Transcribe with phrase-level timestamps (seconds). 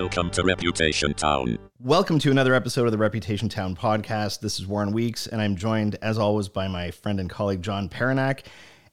[0.00, 1.58] Welcome to Reputation Town.
[1.78, 4.40] Welcome to another episode of the Reputation Town podcast.
[4.40, 7.90] This is Warren Weeks, and I'm joined, as always, by my friend and colleague John
[7.90, 8.44] Paranak.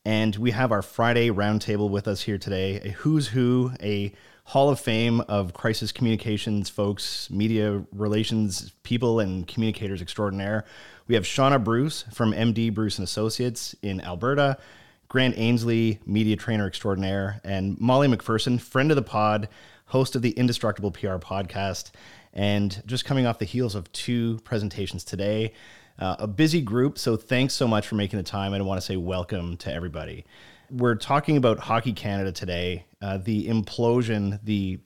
[0.03, 4.11] And we have our Friday roundtable with us here today a who's who, a
[4.43, 10.65] Hall of Fame of crisis communications folks, media relations people, and communicators extraordinaire.
[11.07, 14.57] We have Shauna Bruce from MD Bruce and Associates in Alberta,
[15.07, 19.47] Grant Ainsley, media trainer extraordinaire, and Molly McPherson, friend of the pod,
[19.87, 21.91] host of the Indestructible PR podcast,
[22.33, 25.53] and just coming off the heels of two presentations today.
[25.99, 28.53] Uh, a busy group, so thanks so much for making the time.
[28.53, 30.25] And I want to say welcome to everybody.
[30.69, 34.79] We're talking about Hockey Canada today, uh, the implosion, the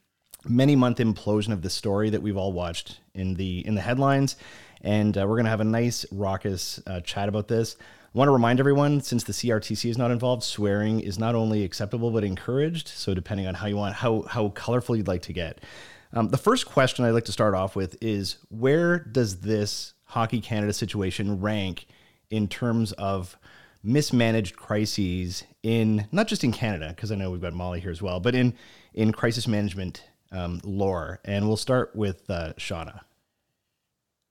[0.48, 4.38] many month implosion of the story that we've all watched in the in the headlines,
[4.82, 7.76] and uh, we're going to have a nice raucous uh, chat about this.
[8.14, 11.64] I want to remind everyone, since the CRTC is not involved, swearing is not only
[11.64, 12.90] acceptable but encouraged.
[12.90, 15.64] So depending on how you want, how how colorful you'd like to get.
[16.12, 20.42] Um, the first question I'd like to start off with is where does this Hockey
[20.42, 21.86] Canada situation rank
[22.30, 23.38] in terms of
[23.82, 28.02] mismanaged crises in not just in Canada, because I know we've got Molly here as
[28.02, 28.54] well, but in
[28.94, 30.04] in crisis management
[30.34, 31.22] um, lore.
[31.24, 33.02] And we'll start with uh, Shauna.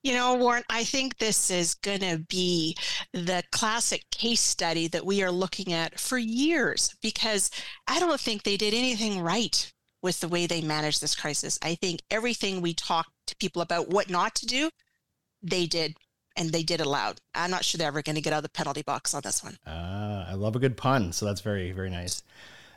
[0.03, 2.77] You know, Warren, I think this is going to be
[3.13, 7.51] the classic case study that we are looking at for years because
[7.87, 9.71] I don't think they did anything right
[10.03, 11.59] with the way they managed this crisis.
[11.63, 14.71] I think everything we talked to people about what not to do,
[15.43, 15.97] they did
[16.37, 17.21] and they did aloud.
[17.35, 19.45] I'm not sure they're ever going to get out of the penalty box on this
[19.45, 19.59] one.
[19.67, 21.13] Ah, I love a good pun.
[21.13, 22.23] So that's very, very nice.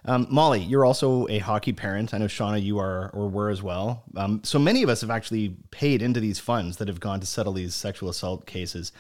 [0.05, 2.13] Um, Molly, you're also a hockey parent.
[2.13, 4.03] I know Shauna, you are or were as well.
[4.17, 7.25] Um, so many of us have actually paid into these funds that have gone to
[7.25, 8.91] settle these sexual assault cases.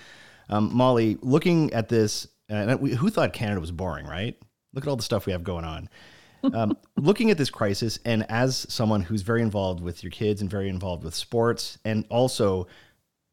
[0.49, 4.37] Um, Molly, looking at this, uh, we, who thought Canada was boring, right?
[4.73, 5.89] Look at all the stuff we have going on.
[6.43, 10.49] Um, looking at this crisis, and as someone who's very involved with your kids and
[10.49, 12.67] very involved with sports, and also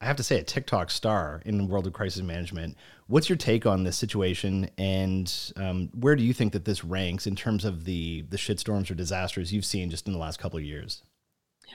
[0.00, 2.76] I have to say, a TikTok star in the world of crisis management.
[3.06, 7.26] What's your take on this situation, and um, where do you think that this ranks
[7.26, 10.58] in terms of the the shitstorms or disasters you've seen just in the last couple
[10.58, 11.02] of years?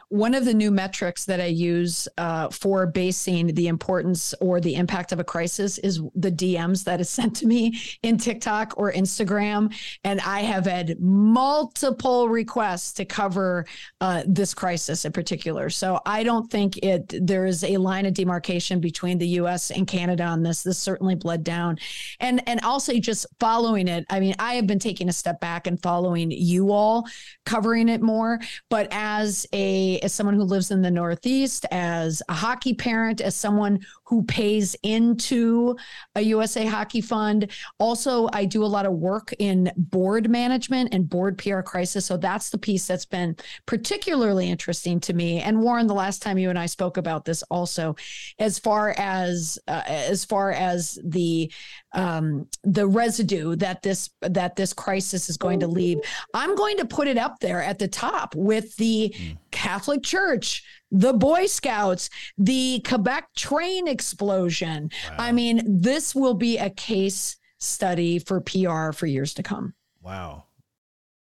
[0.10, 4.76] One of the new metrics that I use uh, for basing the importance or the
[4.76, 8.92] impact of a crisis is the DMs that is sent to me in TikTok or
[8.92, 9.74] Instagram.
[10.04, 13.66] And I have had multiple requests to cover
[14.02, 15.70] uh, this crisis in particular.
[15.70, 19.88] So I don't think it there is a line of demarcation between the US and
[19.88, 20.64] Canada on this.
[20.64, 21.78] This certainly bled down.
[22.20, 24.06] And and also just following it.
[24.10, 27.08] I mean, I have been taking a step back and following you all
[27.46, 28.40] covering it more.
[28.70, 33.36] But as a as someone who lives in the Northeast, as a hockey parent, as
[33.36, 35.76] someone who pays into
[36.16, 37.52] a USA Hockey Fund.
[37.80, 42.06] Also, I do a lot of work in board management and board PR crisis.
[42.06, 43.36] So that's the piece that's been
[43.66, 45.42] particularly interesting to me.
[45.42, 47.96] And Warren, the last time you and I spoke about this, also,
[48.40, 51.52] as far as uh, as far as the
[51.96, 56.00] um, the residue that this that this crisis is going to leave,
[56.34, 59.38] I'm going to put it up there at the top with the mm.
[59.52, 64.92] Catholic Church, the Boy Scouts, the Quebec train explosion.
[65.10, 65.16] Wow.
[65.18, 69.74] I mean, this will be a case study for PR for years to come.
[70.02, 70.44] Wow.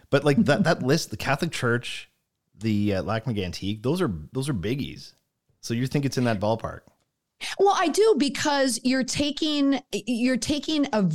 [0.09, 2.11] But like that that list, the Catholic Church,
[2.59, 5.13] the uh, Lac Mégantic, those are those are biggies.
[5.61, 6.81] So you think it's in that ballpark?
[7.59, 11.09] Well, I do because you're taking you're taking a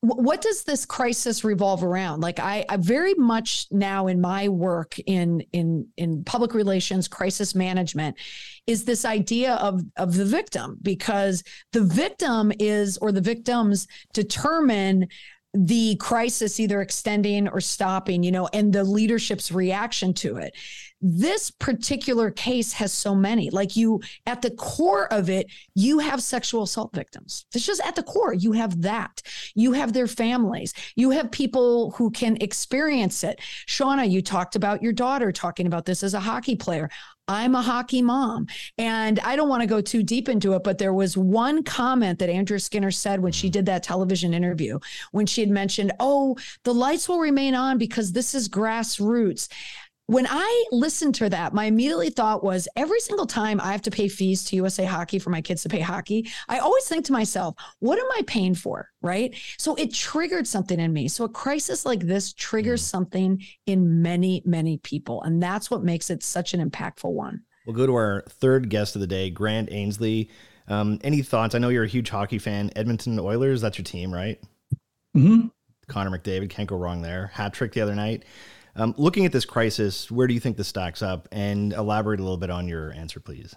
[0.00, 2.20] what does this crisis revolve around?
[2.20, 7.54] Like I, I very much now in my work in in in public relations crisis
[7.54, 8.16] management
[8.66, 11.42] is this idea of of the victim because
[11.72, 15.08] the victim is or the victims determine
[15.54, 20.54] the crisis either extending or stopping you know and the leadership's reaction to it
[21.00, 23.50] this particular case has so many.
[23.50, 27.46] Like you, at the core of it, you have sexual assault victims.
[27.54, 29.22] It's just at the core, you have that.
[29.54, 30.72] You have their families.
[30.94, 33.40] You have people who can experience it.
[33.66, 36.90] Shauna, you talked about your daughter talking about this as a hockey player.
[37.28, 38.46] I'm a hockey mom.
[38.78, 42.20] And I don't want to go too deep into it, but there was one comment
[42.20, 44.78] that Andrea Skinner said when she did that television interview,
[45.10, 49.48] when she had mentioned, Oh, the lights will remain on because this is grassroots
[50.06, 53.90] when I listened to that, my immediately thought was every single time I have to
[53.90, 57.12] pay fees to USA Hockey for my kids to pay hockey, I always think to
[57.12, 58.88] myself, what am I paying for?
[59.02, 59.34] Right.
[59.58, 61.08] So it triggered something in me.
[61.08, 62.88] So a crisis like this triggers mm.
[62.88, 65.22] something in many, many people.
[65.22, 67.42] And that's what makes it such an impactful one.
[67.66, 70.30] We'll go to our third guest of the day, Grant Ainsley.
[70.68, 71.56] Um, any thoughts?
[71.56, 72.70] I know you're a huge hockey fan.
[72.76, 74.40] Edmonton Oilers, that's your team, right?
[75.16, 75.48] Mm-hmm.
[75.88, 77.28] Connor McDavid, can't go wrong there.
[77.28, 78.24] Hat trick the other night.
[78.76, 81.28] Um, looking at this crisis, where do you think this stacks up?
[81.32, 83.54] And elaborate a little bit on your answer, please.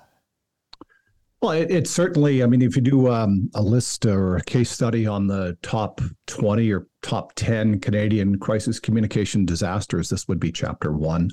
[1.42, 4.70] Well, it, it, certainly, I mean, if you do um, a list or a case
[4.70, 10.52] study on the top 20 or top 10 Canadian crisis communication disasters, this would be
[10.52, 11.30] chapter one.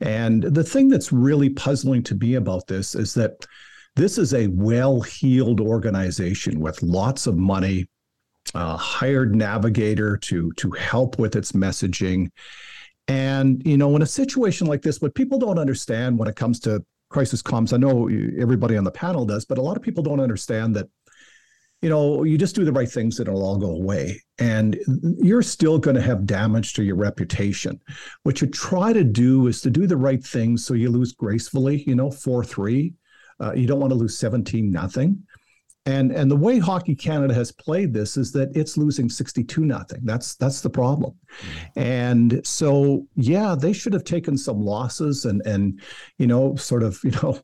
[0.00, 3.44] And the thing that's really puzzling to me about this is that
[3.96, 7.88] this is a well heeled organization with lots of money,
[8.54, 12.28] a hired navigator to, to help with its messaging.
[13.08, 16.60] And, you know, in a situation like this, what people don't understand when it comes
[16.60, 17.72] to crisis comms.
[17.72, 18.08] I know
[18.40, 20.88] everybody on the panel does, but a lot of people don't understand that.
[21.82, 24.20] You know, you just do the right things and it'll all go away.
[24.38, 24.78] And
[25.18, 27.80] you're still going to have damage to your reputation.
[28.22, 31.82] What you try to do is to do the right things so you lose gracefully,
[31.86, 32.92] you know, 4 3.
[33.40, 35.22] Uh, you don't want to lose 17 nothing.
[35.86, 40.00] And and the way Hockey Canada has played this is that it's losing 62 nothing.
[40.02, 41.14] That's that's the problem.
[41.14, 41.80] Mm-hmm.
[41.80, 45.80] And so yeah, they should have taken some losses and and
[46.18, 47.40] you know sort of, you know,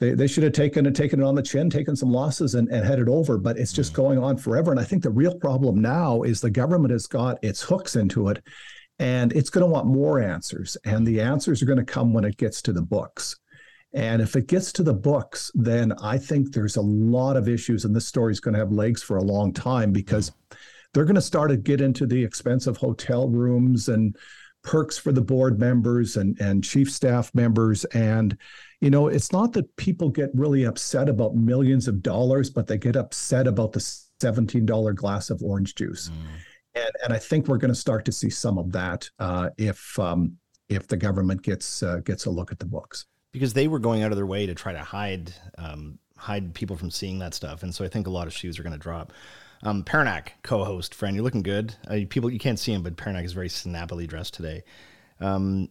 [0.00, 2.68] they, they should have taken it taken it on the chin, taken some losses and,
[2.68, 4.02] and headed over, but it's just mm-hmm.
[4.02, 4.72] going on forever.
[4.72, 8.28] And I think the real problem now is the government has got its hooks into
[8.28, 8.42] it
[8.98, 10.76] and it's going to want more answers.
[10.84, 13.36] And the answers are going to come when it gets to the books.
[13.96, 17.86] And if it gets to the books, then I think there's a lot of issues,
[17.86, 20.32] and this story is going to have legs for a long time because
[20.92, 24.14] they're going to start to get into the expensive hotel rooms and
[24.62, 27.86] perks for the board members and, and chief staff members.
[27.86, 28.36] And,
[28.82, 32.76] you know, it's not that people get really upset about millions of dollars, but they
[32.76, 36.10] get upset about the $17 glass of orange juice.
[36.10, 36.82] Mm.
[36.82, 39.98] And, and I think we're going to start to see some of that uh, if
[39.98, 40.36] um,
[40.68, 43.06] if the government gets uh, gets a look at the books
[43.36, 46.74] because they were going out of their way to try to hide um, hide people
[46.74, 48.78] from seeing that stuff, and so I think a lot of shoes are going to
[48.78, 49.12] drop.
[49.62, 51.74] Um, co-host friend, you're looking good.
[51.86, 54.64] Uh, people you can't see him, but Paranak is very snappily dressed today.
[55.20, 55.68] Um,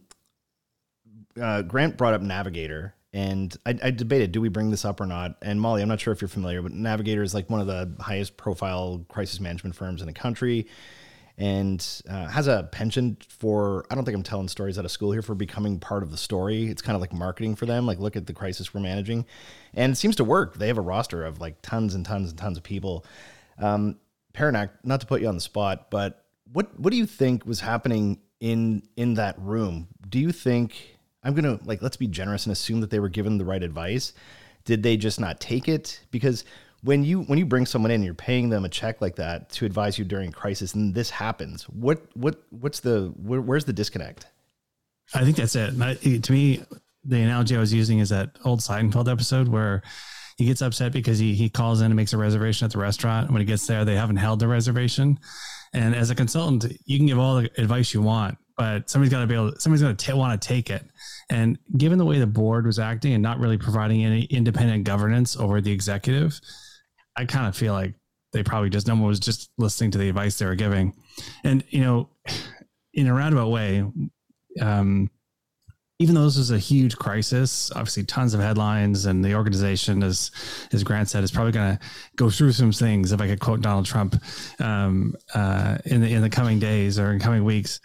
[1.40, 5.06] uh, Grant brought up Navigator, and I, I, debated do we bring this up or
[5.06, 5.36] not.
[5.42, 7.92] And Molly, I'm not sure if you're familiar, but Navigator is like one of the
[8.00, 10.68] highest profile crisis management firms in the country
[11.38, 15.12] and uh, has a penchant for i don't think i'm telling stories out of school
[15.12, 16.66] here for becoming part of the story.
[16.66, 19.26] It's kind of like marketing for them like look at the crisis we're managing.
[19.74, 20.56] And it seems to work.
[20.56, 23.04] They have a roster of like tons and tons and tons of people.
[23.58, 23.96] Um
[24.34, 27.60] Paranak, not to put you on the spot but what what do you think was
[27.60, 29.88] happening in in that room?
[30.08, 33.36] Do you think i'm gonna like let's be generous and assume that they were given
[33.36, 34.14] the right advice.
[34.64, 36.00] Did they just not take it?
[36.10, 36.44] Because
[36.86, 39.66] when you when you bring someone in, you're paying them a check like that to
[39.66, 41.64] advise you during crisis, and this happens.
[41.64, 44.26] What what what's the where, where's the disconnect?
[45.12, 46.22] I think that's it.
[46.22, 46.62] to me,
[47.04, 49.82] the analogy I was using is that old Seinfeld episode where
[50.36, 53.32] he gets upset because he he calls in and makes a reservation at the restaurant.
[53.32, 55.18] When he gets there, they haven't held the reservation.
[55.72, 59.20] And as a consultant, you can give all the advice you want, but somebody's got
[59.20, 59.54] to be able.
[59.58, 60.84] Somebody's going to want to take it.
[61.30, 65.36] And given the way the board was acting and not really providing any independent governance
[65.36, 66.40] over the executive,
[67.16, 67.94] I kind of feel like
[68.32, 70.94] they probably just no one was just listening to the advice they were giving,
[71.44, 72.10] and you know,
[72.92, 73.84] in a roundabout way,
[74.60, 75.10] um,
[75.98, 80.30] even though this is a huge crisis, obviously tons of headlines, and the organization, as
[80.72, 81.80] as Grant said, is probably going to
[82.16, 83.12] go through some things.
[83.12, 84.20] If I could quote Donald Trump,
[84.60, 87.80] um, uh, in the in the coming days or in coming weeks,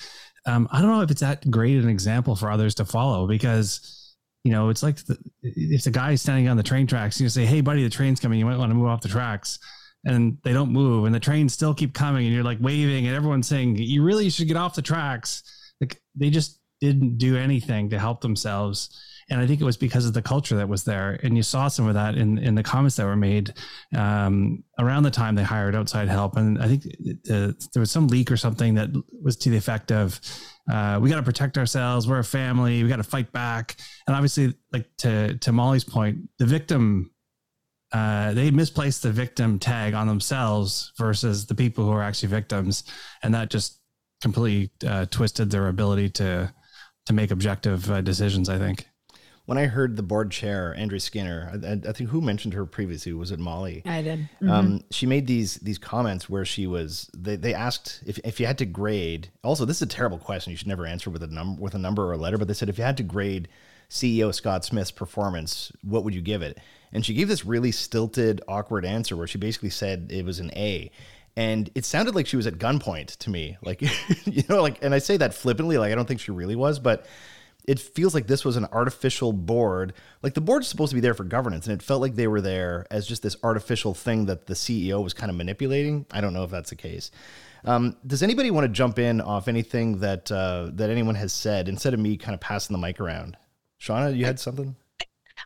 [0.45, 4.00] um, I don't know if it's that great an example for others to follow because
[4.43, 7.29] you know, it's like the, if the guy is standing on the train tracks, you
[7.29, 8.39] say, "Hey, buddy, the train's coming.
[8.39, 9.59] You might want to move off the tracks."
[10.03, 13.15] And they don't move, and the trains still keep coming, and you're like waving, and
[13.15, 15.43] everyone's saying, "You really should get off the tracks."
[15.79, 18.89] Like they just didn't do anything to help themselves,
[19.29, 21.19] and I think it was because of the culture that was there.
[21.21, 23.53] And you saw some of that in in the comments that were made
[23.95, 26.35] um, around the time they hired outside help.
[26.35, 26.85] And I think
[27.29, 28.89] uh, there was some leak or something that
[29.21, 30.19] was to the effect of
[30.71, 32.07] uh, we got to protect ourselves.
[32.07, 32.81] We're a family.
[32.81, 33.75] We got to fight back.
[34.07, 37.11] And obviously, like to to Molly's point, the victim
[37.91, 42.85] uh, they misplaced the victim tag on themselves versus the people who are actually victims,
[43.21, 43.81] and that just
[44.21, 46.53] completely uh, twisted their ability to
[47.05, 48.47] to make objective uh, decisions.
[48.47, 48.87] I think
[49.45, 53.11] when I heard the board chair, Andrea Skinner, I, I, think who mentioned her previously
[53.13, 53.81] was it Molly?
[53.85, 54.19] I did.
[54.19, 54.49] Um, mm-hmm.
[54.51, 58.45] Um, she made these these comments where she was they, they asked if, if you
[58.45, 59.29] had to grade.
[59.43, 60.51] Also, this is a terrible question.
[60.51, 62.37] You should never answer with a number with a number or a letter.
[62.37, 63.47] But they said if you had to grade
[63.89, 66.59] CEO Scott Smith's performance, what would you give it?
[66.93, 70.51] And she gave this really stilted, awkward answer where she basically said it was an
[70.55, 70.91] A
[71.35, 73.81] and it sounded like she was at gunpoint to me like
[74.25, 76.77] you know like and i say that flippantly like i don't think she really was
[76.77, 77.05] but
[77.65, 79.93] it feels like this was an artificial board.
[80.21, 82.41] Like the board's supposed to be there for governance, and it felt like they were
[82.41, 86.05] there as just this artificial thing that the CEO was kind of manipulating.
[86.11, 87.11] I don't know if that's the case.
[87.63, 91.69] Um, does anybody want to jump in off anything that uh, that anyone has said
[91.69, 93.37] instead of me kind of passing the mic around?
[93.79, 94.75] Shauna, you had something?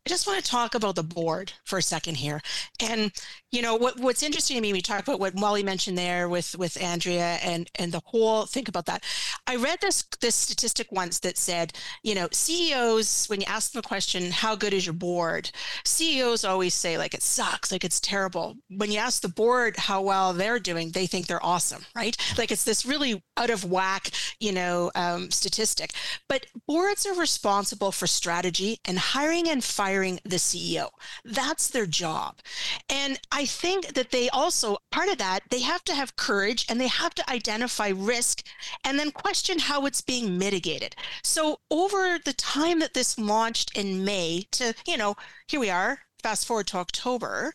[0.06, 2.40] I just want to talk about the board for a second here.
[2.80, 3.12] And
[3.52, 6.56] you know what what's interesting to me, we talk about what Molly mentioned there with
[6.60, 9.04] with Andrea and and the whole think about that.
[9.48, 13.80] I read this this statistic once that said, you know, CEOs, when you ask them
[13.80, 15.50] a question, how good is your board?
[15.86, 18.58] CEOs always say like it sucks, like it's terrible.
[18.70, 22.16] When you ask the board how well they're doing, they think they're awesome, right?
[22.38, 25.94] Like it's this really out of whack, you know, um, statistic.
[26.30, 30.90] But boards are responsible for strategy and hiring and firing the CEO.
[31.24, 32.40] That's their job.
[32.90, 36.80] And I think that they also, part of that, they have to have courage and
[36.80, 38.46] they have to identify risk
[38.84, 40.96] and then question how it's being mitigated.
[41.24, 45.16] So over the time that this launched in May to, you know,
[45.48, 47.54] here we are, fast forward to October,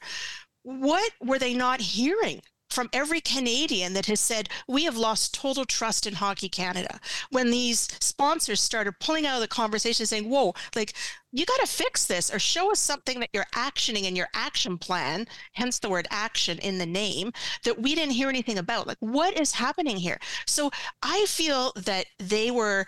[0.63, 5.65] what were they not hearing from every Canadian that has said, we have lost total
[5.65, 7.01] trust in Hockey Canada.
[7.31, 10.95] When these sponsors started pulling out of the conversation saying, whoa, like,
[11.33, 14.79] you got to fix this or show us something that you're actioning in your action
[14.79, 17.33] plan, hence the word action in the name,
[17.65, 18.87] that we didn't hear anything about.
[18.87, 20.19] Like, what is happening here?
[20.47, 20.71] So
[21.03, 22.85] I feel that they were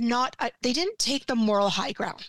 [0.00, 2.28] not, uh, they didn't take the moral high ground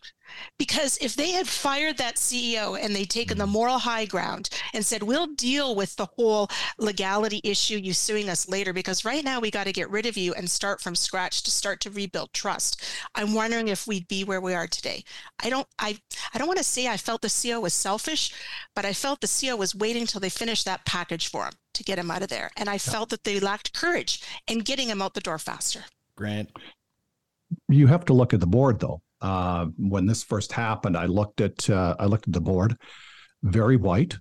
[0.58, 3.54] because if they had fired that CEO and they'd taken the mm-hmm.
[3.54, 8.50] moral high ground and said, we'll deal with the whole legality issue, you suing us
[8.50, 11.44] later, because right now we got to get rid of you and start from scratch
[11.44, 12.84] to start to rebuild trust.
[13.16, 15.04] I'm wondering if we'd be where we are today.
[15.44, 15.98] I don't, I,
[16.34, 18.34] I don't want to say I felt the CEO was selfish,
[18.76, 21.84] but I felt the CEO was waiting until they finished that package for him to
[21.84, 22.52] get him out of there.
[22.58, 25.86] And I felt that they lacked courage in getting him out the door faster.
[26.16, 26.50] Grant.
[27.68, 31.42] You have to look at the board though uh, when this first happened, I looked
[31.42, 32.78] at uh, I looked at the board,
[33.44, 34.18] very white,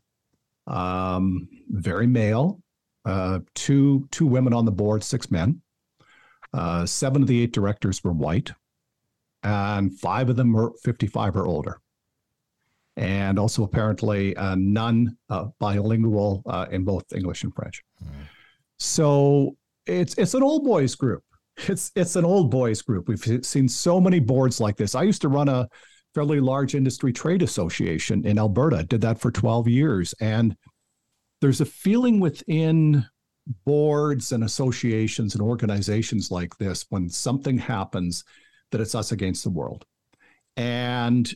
[0.67, 2.61] um, very male,
[3.05, 5.63] uh, two two women on the board, six men.
[6.55, 8.53] Uh, seven of the eight directors were white,
[9.43, 11.79] and five of them were 55 or older.
[12.97, 17.83] And also apparently uh, none uh, bilingual in both English and French.
[18.03, 18.09] Mm.
[18.79, 21.23] So it's it's an old boys group
[21.67, 23.09] it's it's an old boys group.
[23.09, 24.95] We've seen so many boards like this.
[24.95, 25.69] I used to run a
[26.15, 28.85] fairly large industry trade association in Alberta.
[28.85, 30.57] Did that for 12 years and
[31.41, 33.05] there's a feeling within
[33.65, 38.25] boards and associations and organizations like this when something happens
[38.71, 39.85] that it's us against the world.
[40.57, 41.33] And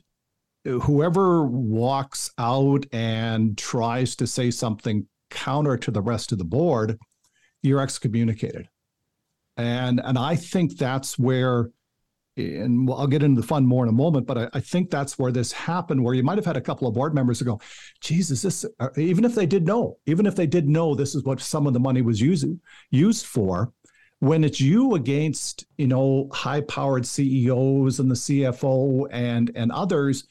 [0.65, 6.99] whoever walks out and tries to say something counter to the rest of the board,
[7.63, 8.69] you're excommunicated
[9.57, 11.71] and and I think that's where
[12.37, 15.19] and I'll get into the fun more in a moment, but I, I, think that's
[15.19, 17.61] where this happened, where you might have had a couple of board members who go,
[18.01, 21.25] Jesus, this, uh, even if they did know, even if they did know this is
[21.25, 22.59] what some of the money was using,
[22.91, 23.73] used for,
[24.21, 30.25] when it's you against, you know, high powered CEOs and the CFO and, and others,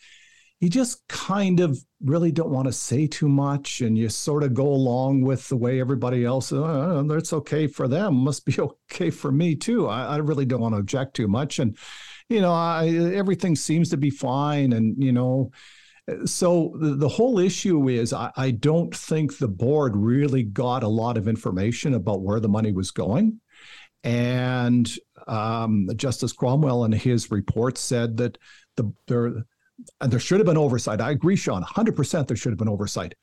[0.62, 4.54] you just kind of really don't want to say too much and you sort of
[4.54, 9.10] go along with the way everybody else oh, it's okay for them must be okay
[9.10, 9.88] for me too.
[9.88, 11.76] I, I, really don't want to object too much and
[12.30, 15.52] you know I, everything seems to be fine and you know
[16.26, 20.88] so the, the whole issue is I, I don't think the board really got a
[20.88, 23.40] lot of information about where the money was going.
[24.04, 24.92] And
[25.28, 28.38] um, justice cromwell in his report said that
[28.78, 29.46] the
[30.00, 31.02] and there should have been oversight.
[31.02, 33.16] I agree, Sean, 100% there should have been oversight.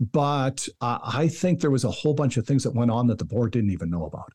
[0.00, 3.18] But uh, I think there was a whole bunch of things that went on that
[3.18, 4.32] the board didn't even know about.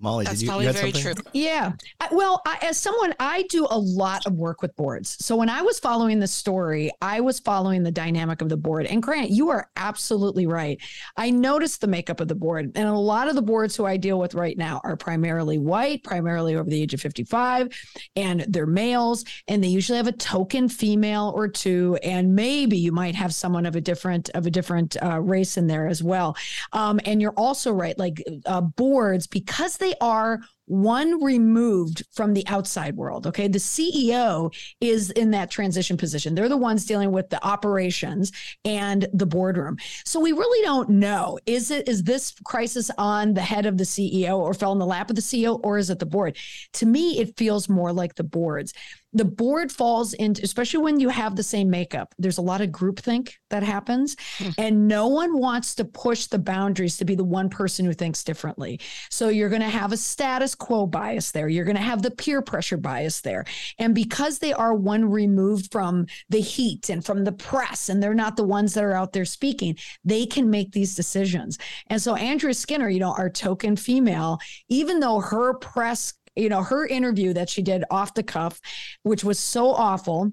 [0.00, 1.14] Molly, That's did you, probably you very something?
[1.14, 1.24] true.
[1.34, 1.72] Yeah.
[2.00, 5.16] I, well, I, as someone, I do a lot of work with boards.
[5.24, 8.86] So when I was following the story, I was following the dynamic of the board.
[8.86, 10.80] And Grant, you are absolutely right.
[11.18, 12.72] I noticed the makeup of the board.
[12.74, 16.02] And a lot of the boards who I deal with right now are primarily white,
[16.02, 17.68] primarily over the age of 55,
[18.16, 19.24] and they're males.
[19.48, 21.98] And they usually have a token female or two.
[22.02, 25.66] And maybe you might have someone of a different of a different uh, race in
[25.66, 26.36] there as well.
[26.72, 32.46] Um, and you're also right, like uh, boards, because they are one removed from the
[32.46, 33.26] outside world.
[33.26, 33.48] Okay.
[33.48, 36.36] The CEO is in that transition position.
[36.36, 38.30] They're the ones dealing with the operations
[38.64, 39.78] and the boardroom.
[40.04, 43.84] So we really don't know is it, is this crisis on the head of the
[43.84, 46.36] CEO or fell in the lap of the CEO or is it the board?
[46.74, 48.72] To me, it feels more like the boards
[49.12, 52.68] the board falls into especially when you have the same makeup there's a lot of
[52.68, 54.50] groupthink that happens hmm.
[54.58, 58.22] and no one wants to push the boundaries to be the one person who thinks
[58.22, 58.78] differently
[59.10, 61.48] so you're going to have a status quo bias there.
[61.48, 63.44] You're going to have the peer pressure bias there.
[63.78, 68.14] And because they are one removed from the heat and from the press, and they're
[68.14, 71.58] not the ones that are out there speaking, they can make these decisions.
[71.88, 74.38] And so Andrea Skinner, you know, our token female,
[74.68, 78.60] even though her press you know her interview that she did off the cuff
[79.02, 80.32] which was so awful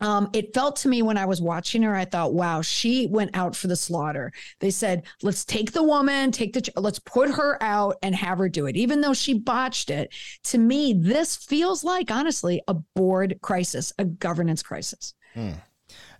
[0.00, 3.36] um, it felt to me when I was watching her, I thought, wow, she went
[3.36, 4.32] out for the slaughter.
[4.60, 8.48] They said, let's take the woman, take the, let's put her out and have her
[8.48, 8.76] do it.
[8.76, 14.04] Even though she botched it, to me, this feels like, honestly, a board crisis, a
[14.04, 15.14] governance crisis.
[15.34, 15.52] Hmm.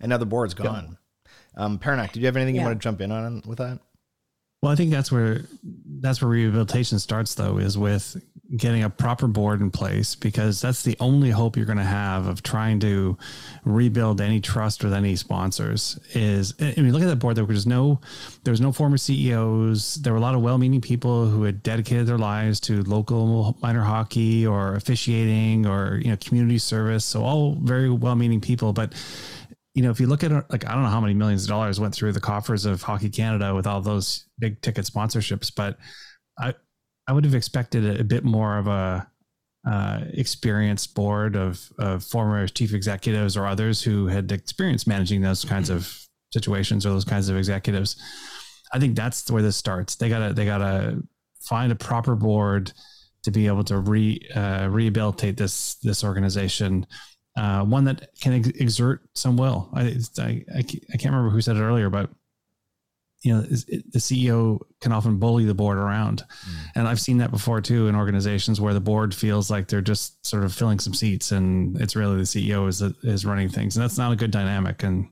[0.00, 0.99] And now the board's gone.
[1.57, 1.65] Yeah.
[1.65, 2.62] Um, Paranak, did you have anything yeah.
[2.62, 3.79] you want to jump in on with that?
[4.62, 5.43] Well, I think that's where
[6.00, 8.23] that's where rehabilitation starts, though, is with
[8.57, 12.26] getting a proper board in place because that's the only hope you're going to have
[12.26, 13.17] of trying to
[13.64, 17.37] rebuild any trust with any sponsors is I mean look at that board.
[17.37, 18.00] There was no
[18.45, 22.07] there was no former CEOs there were a lot of well-meaning people who had dedicated
[22.07, 27.05] their lives to local minor hockey or officiating or you know community service.
[27.05, 28.73] So all very well-meaning people.
[28.73, 28.93] But
[29.75, 31.79] you know if you look at like I don't know how many millions of dollars
[31.79, 35.79] went through the coffers of Hockey Canada with all those big ticket sponsorships but
[36.39, 36.55] I
[37.07, 39.11] I would have expected a, a bit more of a
[39.67, 45.45] uh, experienced board of, of former chief executives or others who had experience managing those
[45.45, 47.97] kinds of situations or those kinds of executives.
[48.73, 49.97] I think that's where this starts.
[49.97, 51.03] They gotta they gotta
[51.41, 52.73] find a proper board
[53.25, 56.87] to be able to re uh, rehabilitate this this organization,
[57.37, 59.70] uh, one that can ex- exert some will.
[59.72, 62.10] I, I I can't remember who said it earlier, but
[63.22, 66.54] you know the ceo can often bully the board around mm.
[66.75, 70.25] and i've seen that before too in organizations where the board feels like they're just
[70.26, 73.82] sort of filling some seats and it's really the ceo is is running things and
[73.82, 75.08] that's not a good dynamic and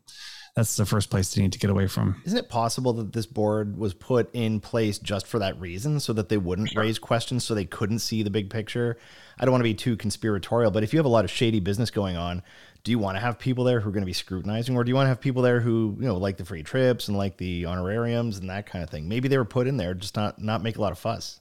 [0.59, 2.21] that's the first place they need to get away from.
[2.25, 6.12] Isn't it possible that this board was put in place just for that reason so
[6.15, 6.83] that they wouldn't sure.
[6.83, 8.99] raise questions so they couldn't see the big picture?
[9.38, 11.61] I don't want to be too conspiratorial but if you have a lot of shady
[11.61, 12.43] business going on
[12.83, 14.88] do you want to have people there who are going to be scrutinizing or do
[14.88, 17.37] you want to have people there who you know like the free trips and like
[17.37, 19.09] the honorariums and that kind of thing?
[19.09, 21.40] Maybe they were put in there just not not make a lot of fuss.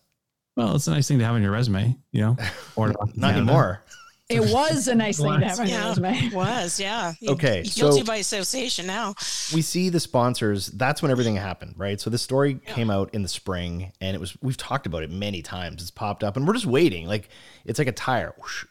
[0.55, 2.37] Well it's a nice thing to have on your resume you know?
[2.75, 3.83] Or not anymore
[4.29, 6.17] it was a nice thing to have on yeah, your resume.
[6.17, 7.13] It was, yeah.
[7.27, 7.63] okay.
[7.63, 9.15] Guilty so by association now.
[9.53, 10.67] We see the sponsors.
[10.67, 11.99] That's when everything happened, right?
[11.99, 12.73] So this story yeah.
[12.73, 15.81] came out in the spring and it was, we've talked about it many times.
[15.81, 17.07] It's popped up and we're just waiting.
[17.07, 17.29] Like
[17.63, 18.33] it's like a tire.
[18.37, 18.65] Whoosh,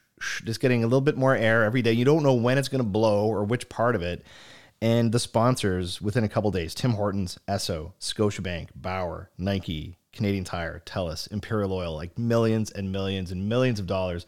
[0.44, 1.92] just getting a little bit more air every day.
[1.92, 4.24] You don't know when it's going to blow or which part of it.
[4.82, 10.82] And the sponsors within a couple days Tim Hortons, Esso, Scotiabank, Bauer, Nike, Canadian Tire,
[10.84, 14.26] TELUS, Imperial Oil like millions and millions and millions of dollars.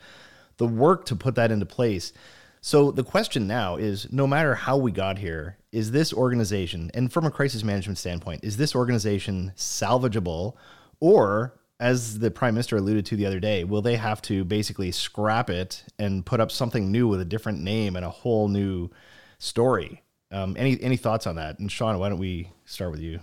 [0.59, 2.13] The work to put that into place.
[2.61, 7.13] So the question now is no matter how we got here, is this organization, and
[7.13, 10.55] from a crisis management standpoint, is this organization salvageable
[11.01, 14.91] or as the prime minister alluded to the other day, will they have to basically
[14.91, 18.91] scrap it and put up something new with a different name and a whole new
[19.39, 20.03] story?
[20.31, 21.59] Um, any any thoughts on that?
[21.59, 23.21] And Sean, why don't we start with you?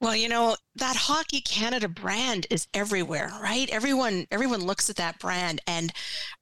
[0.00, 3.68] Well, you know, that Hockey Canada brand is everywhere, right?
[3.68, 5.92] Everyone everyone looks at that brand and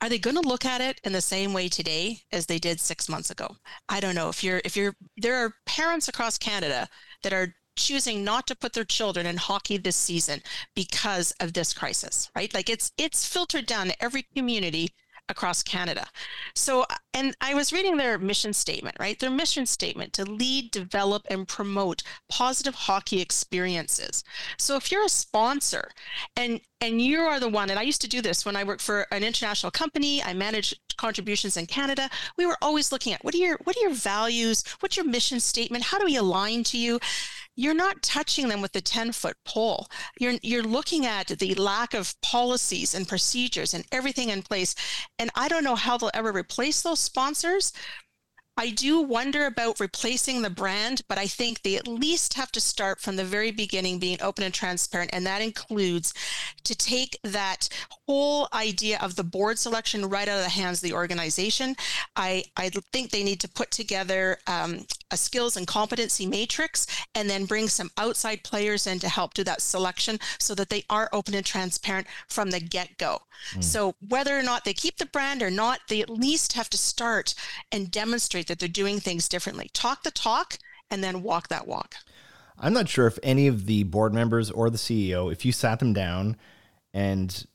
[0.01, 2.81] are they going to look at it in the same way today as they did
[2.81, 3.57] 6 months ago?
[3.89, 4.29] I don't know.
[4.29, 6.89] If you're if you're there are parents across Canada
[7.25, 10.41] that are choosing not to put their children in hockey this season
[10.75, 12.53] because of this crisis, right?
[12.55, 14.91] Like it's it's filtered down to every community
[15.29, 16.07] across Canada.
[16.55, 19.19] So, and I was reading their mission statement, right?
[19.19, 24.25] Their mission statement to lead, develop, and promote positive hockey experiences.
[24.59, 25.91] So, if you're a sponsor
[26.37, 28.83] and and you are the one, and I used to do this when I worked
[28.83, 32.09] for an international company, I managed contributions in Canada.
[32.37, 34.63] We were always looking at what are your what are your values?
[34.81, 35.85] What's your mission statement?
[35.85, 37.01] How do we align to you?
[37.59, 39.89] You're not touching them with a 10 foot pole.
[40.21, 44.77] You're, you're looking at the lack of policies and procedures and everything in place.
[45.19, 47.73] And I don't know how they'll ever replace those sponsors,
[48.59, 52.61] I do wonder about replacing the brand, but I think they at least have to
[52.61, 55.11] start from the very beginning being open and transparent.
[55.13, 56.13] And that includes
[56.65, 57.69] to take that
[58.09, 61.77] whole idea of the board selection right out of the hands of the organization.
[62.17, 67.29] I, I think they need to put together um, a skills and competency matrix and
[67.29, 71.09] then bring some outside players in to help do that selection so that they are
[71.13, 73.21] open and transparent from the get go.
[73.55, 73.65] Mm.
[73.65, 76.79] So whether or not they keep the brand or not, they at least have to
[76.79, 77.35] start
[77.73, 79.71] and demonstrate that they're doing things differently.
[79.73, 80.59] Talk the talk
[80.91, 81.97] and then walk that walk.
[82.59, 85.79] I'm not sure if any of the board members or the CEO, if you sat
[85.79, 86.37] them down
[86.93, 87.47] and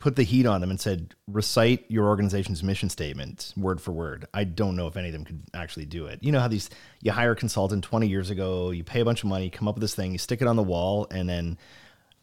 [0.00, 4.26] put the heat on them and said, recite your organization's mission statement word for word.
[4.32, 6.18] I don't know if any of them could actually do it.
[6.22, 6.70] You know how these,
[7.02, 9.74] you hire a consultant 20 years ago, you pay a bunch of money, come up
[9.74, 11.58] with this thing, you stick it on the wall, and then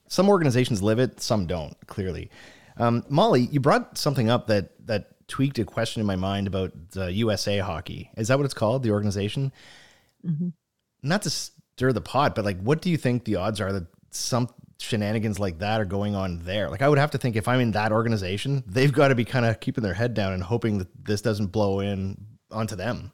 [0.07, 2.31] some organizations live it, some don't, clearly.
[2.77, 6.71] Um, Molly, you brought something up that that tweaked a question in my mind about
[6.91, 8.09] the USA Hockey.
[8.17, 8.81] Is that what it's called?
[8.81, 9.51] The organization?
[10.25, 10.49] Mm-hmm.
[11.03, 13.87] Not to stir the pot, but like, what do you think the odds are that
[14.11, 16.69] some shenanigans like that are going on there?
[16.69, 19.25] Like, I would have to think if I'm in that organization, they've got to be
[19.25, 22.17] kind of keeping their head down and hoping that this doesn't blow in
[22.51, 23.11] onto them.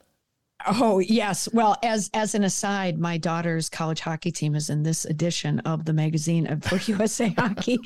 [0.66, 1.48] Oh yes.
[1.52, 5.84] Well, as as an aside, my daughter's college hockey team is in this edition of
[5.84, 7.78] the magazine of for USA Hockey.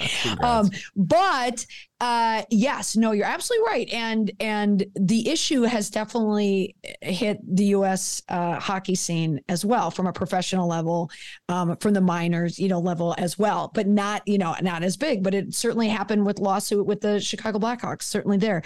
[0.42, 1.66] um, but
[2.00, 8.22] uh, yes, no, you're absolutely right, and and the issue has definitely hit the U.S.
[8.28, 11.10] Uh, hockey scene as well from a professional level,
[11.48, 14.96] um, from the minors, you know, level as well, but not you know not as
[14.96, 15.24] big.
[15.24, 18.62] But it certainly happened with lawsuit with the Chicago Blackhawks, certainly there.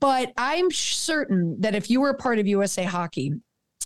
[0.00, 3.34] But I'm certain that if you were a part of USA Hockey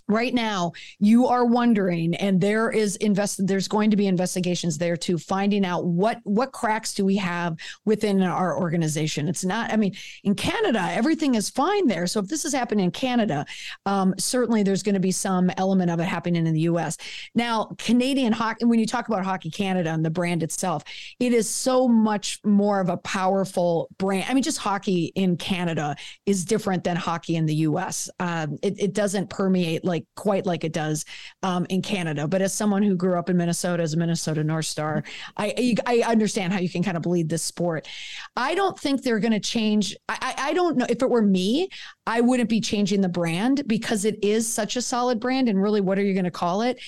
[0.07, 4.95] right now you are wondering and there is invest there's going to be investigations there
[4.95, 9.27] too finding out what what cracks do we have within our organization.
[9.27, 12.07] It's not i mean in canada everything is fine there.
[12.07, 13.45] So if this is happening in canada
[13.85, 16.97] um, certainly there's going to be some element of it happening in the us
[17.35, 20.83] now canadian hockey when you talk about hockey canada and the brand itself
[21.19, 24.25] it is so much more of a powerful brand.
[24.29, 28.79] I mean just hockey in canada is different than hockey in the us um, it,
[28.79, 31.05] it doesn't permeate like like quite like it does
[31.43, 32.27] um, in Canada.
[32.27, 35.03] But as someone who grew up in Minnesota as a Minnesota North Star,
[35.35, 37.87] I I understand how you can kind of bleed this sport.
[38.35, 39.95] I don't think they're going to change.
[40.07, 41.69] I, I don't know if it were me,
[42.07, 45.49] I wouldn't be changing the brand because it is such a solid brand.
[45.49, 46.79] And really, what are you going to call it?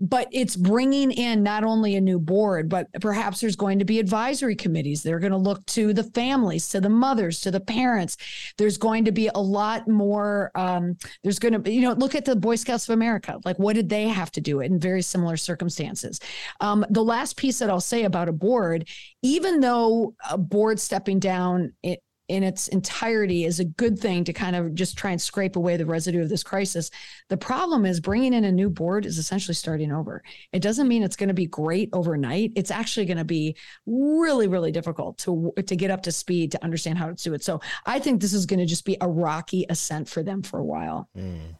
[0.00, 3.98] but it's bringing in not only a new board, but perhaps there's going to be
[3.98, 5.02] advisory committees.
[5.02, 8.16] They're going to look to the families, to the mothers, to the parents.
[8.58, 10.52] There's going to be a lot more.
[10.54, 13.40] Um, there's going to be, you know, look at the Boy Scouts of America.
[13.44, 16.20] Like, what did they have to do in very similar circumstances?
[16.60, 18.88] Um, the last piece that I'll say about a board,
[19.22, 24.32] even though a board stepping down, it, in its entirety is a good thing to
[24.32, 26.90] kind of just try and scrape away the residue of this crisis.
[27.28, 30.22] The problem is bringing in a new board is essentially starting over.
[30.52, 32.52] It doesn't mean it's going to be great overnight.
[32.54, 36.62] It's actually going to be really, really difficult to to get up to speed to
[36.62, 37.42] understand how to do it.
[37.42, 40.58] So I think this is going to just be a rocky ascent for them for
[40.58, 41.08] a while.
[41.16, 41.56] Mm.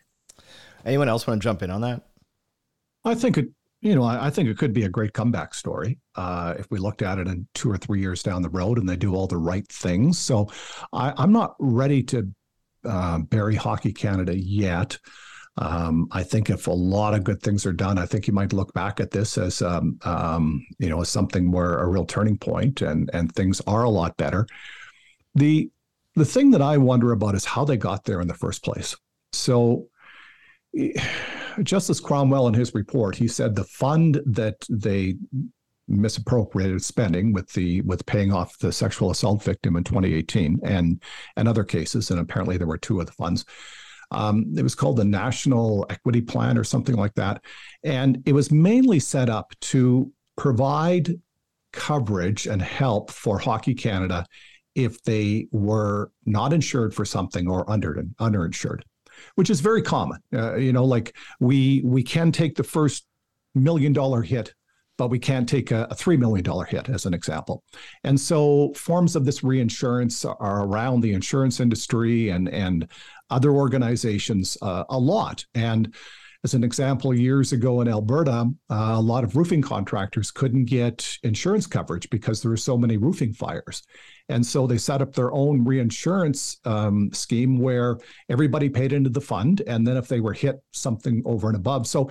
[0.84, 2.02] Anyone else want to jump in on that?
[3.04, 3.48] I think it
[3.80, 6.78] you know, I, I, think it could be a great comeback story uh, if we
[6.78, 9.26] looked at it in two or three years down the road and they do all
[9.26, 10.18] the right things.
[10.18, 10.50] So
[10.92, 12.28] I, am not ready to
[12.84, 14.98] uh, bury Hockey Canada yet.
[15.56, 18.52] Um, I think if a lot of good things are done, I think you might
[18.52, 22.38] look back at this as um, um, you know as something where a real turning
[22.38, 24.46] point and and things are a lot better.
[25.34, 25.68] The
[26.14, 28.96] the thing that I wonder about is how they got there in the first place.
[29.32, 29.88] So
[31.62, 35.16] Justice Cromwell in his report, he said the fund that they
[35.88, 41.02] misappropriated spending with the with paying off the sexual assault victim in 2018 and
[41.36, 43.44] and other cases, and apparently there were two of the funds.
[44.10, 47.42] Um, it was called the National Equity Plan or something like that,
[47.82, 51.10] and it was mainly set up to provide
[51.72, 54.26] coverage and help for Hockey Canada
[54.74, 58.82] if they were not insured for something or under underinsured
[59.34, 60.18] which is very common.
[60.32, 63.06] Uh, you know, like we we can take the first
[63.54, 64.54] million dollar hit
[64.98, 67.62] but we can't take a, a $3 million hit as an example.
[68.04, 72.90] And so forms of this reinsurance are around the insurance industry and, and
[73.30, 75.46] other organizations uh, a lot.
[75.54, 75.94] And
[76.44, 81.18] as an example, years ago in Alberta, uh, a lot of roofing contractors couldn't get
[81.24, 83.82] insurance coverage because there were so many roofing fires.
[84.28, 87.98] And so they set up their own reinsurance um, scheme where
[88.28, 89.62] everybody paid into the fund.
[89.66, 91.88] And then if they were hit something over and above.
[91.88, 92.10] So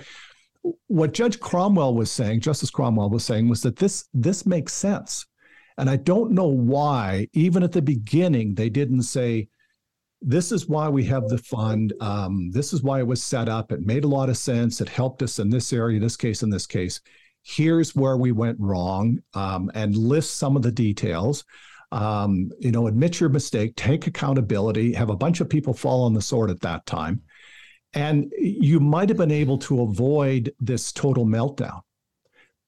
[0.88, 5.26] what Judge Cromwell was saying, Justice Cromwell was saying, was that this this makes sense.
[5.78, 9.48] And I don't know why, even at the beginning, they didn't say,
[10.20, 11.92] this is why we have the fund.
[12.00, 13.72] Um, this is why it was set up.
[13.72, 14.80] It made a lot of sense.
[14.80, 17.00] It helped us in this area, this case, in this case.
[17.42, 21.44] Here's where we went wrong, um, and list some of the details
[21.92, 26.12] um, you know, admit your mistake, take accountability, have a bunch of people fall on
[26.12, 27.22] the sword at that time.
[27.94, 31.80] And you might have been able to avoid this total meltdown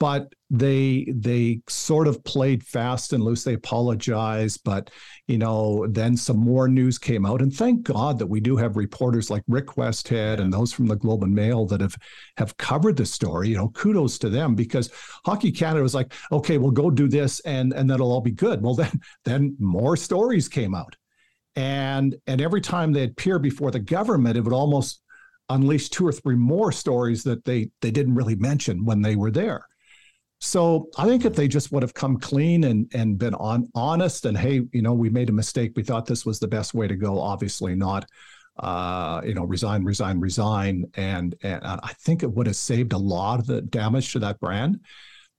[0.01, 3.45] but they they sort of played fast and loose.
[3.45, 4.91] They apologized but
[5.29, 7.43] you know then some more news came out.
[7.43, 10.97] And thank god that we do have reporters like rick westhead and those from the
[10.97, 11.95] globe and mail that have
[12.39, 13.51] have covered the story.
[13.51, 14.91] You know kudos to them because
[15.25, 18.63] hockey canada was like okay we'll go do this and and that'll all be good.
[18.63, 20.97] Well then then more stories came out.
[21.57, 25.03] And and every time they'd appear before the government it would almost
[25.51, 29.31] unleash two or three more stories that they they didn't really mention when they were
[29.31, 29.67] there
[30.41, 34.25] So I think if they just would have come clean and and been on honest
[34.25, 35.73] and hey, you know, we made a mistake.
[35.77, 37.21] We thought this was the best way to go.
[37.21, 38.07] Obviously not.
[38.59, 42.99] Uh, you know, resign, resign, resign, and and I think it would have saved a
[42.99, 44.81] lot of the damage to that brand.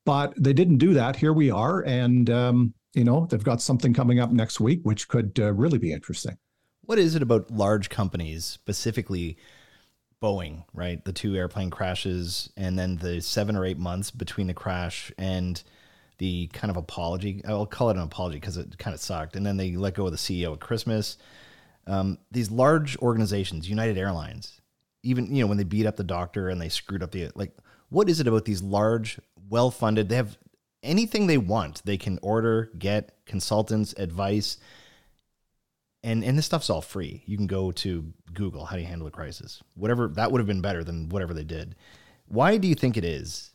[0.06, 1.16] But they didn't do that.
[1.16, 5.08] Here we are, and um, you know they've got something coming up next week, which
[5.08, 6.38] could uh, really be interesting.
[6.82, 9.38] What is it about large companies, specifically
[10.22, 11.04] Boeing, right?
[11.04, 15.62] The two airplane crashes, and then the seven or eight months between the crash and
[16.20, 17.42] the kind of apology.
[17.48, 19.36] I'll call it an apology because it kind of sucked.
[19.36, 21.18] And then they let go of the CEO at Christmas.
[21.88, 24.62] Um, these large organizations, United Airlines,
[25.02, 27.52] even you know when they beat up the doctor and they screwed up the like,
[27.90, 30.08] what is it about these large, well-funded?
[30.08, 30.38] They have
[30.84, 31.82] anything they want.
[31.84, 34.58] They can order, get consultants, advice
[36.04, 37.24] and and this stuff's all free.
[37.26, 39.62] You can go to Google how do you handle a crisis.
[39.76, 41.76] Whatever that would have been better than whatever they did.
[42.28, 43.52] Why do you think it is?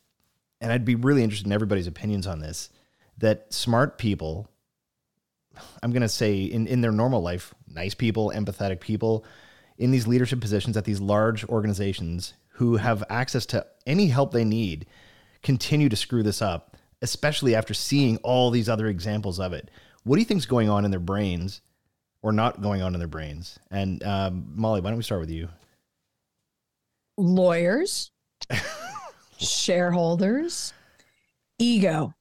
[0.61, 2.71] And I'd be really interested in everybody's opinions on this.
[3.19, 4.49] That smart people,
[5.83, 9.25] I'm going to say in in their normal life, nice people, empathetic people,
[9.79, 14.45] in these leadership positions at these large organizations who have access to any help they
[14.45, 14.87] need,
[15.43, 19.71] continue to screw this up, especially after seeing all these other examples of it.
[20.05, 21.61] What do you think's going on in their brains?
[22.23, 23.59] Or not going on in their brains.
[23.71, 25.49] And um, Molly, why don't we start with you?
[27.17, 28.11] Lawyers,
[29.39, 30.73] shareholders,
[31.59, 32.13] ego.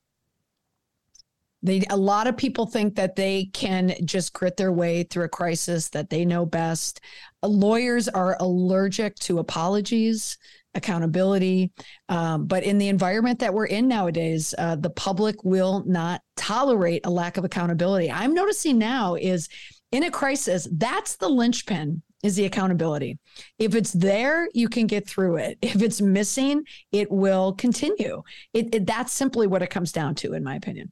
[1.64, 5.30] They, a lot of people think that they can just grit their way through a
[5.30, 7.02] crisis that they know best.
[7.42, 10.38] Uh, lawyers are allergic to apologies,
[10.76, 11.72] accountability.
[12.08, 17.06] Um, but in the environment that we're in nowadays, uh, the public will not tolerate
[17.06, 18.12] a lack of accountability.
[18.12, 19.50] I'm noticing now is
[19.96, 23.18] in a crisis, that's the linchpin is the accountability.
[23.58, 25.58] If it's there, you can get through it.
[25.62, 28.22] If it's missing, it will continue.
[28.52, 30.92] It, it that's simply what it comes down to, in my opinion.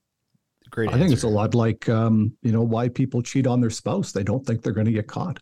[0.70, 0.90] Great.
[0.90, 4.14] I think it's a lot like um, you know why people cheat on their spouse.
[4.14, 5.38] They don't think they're going to get caught.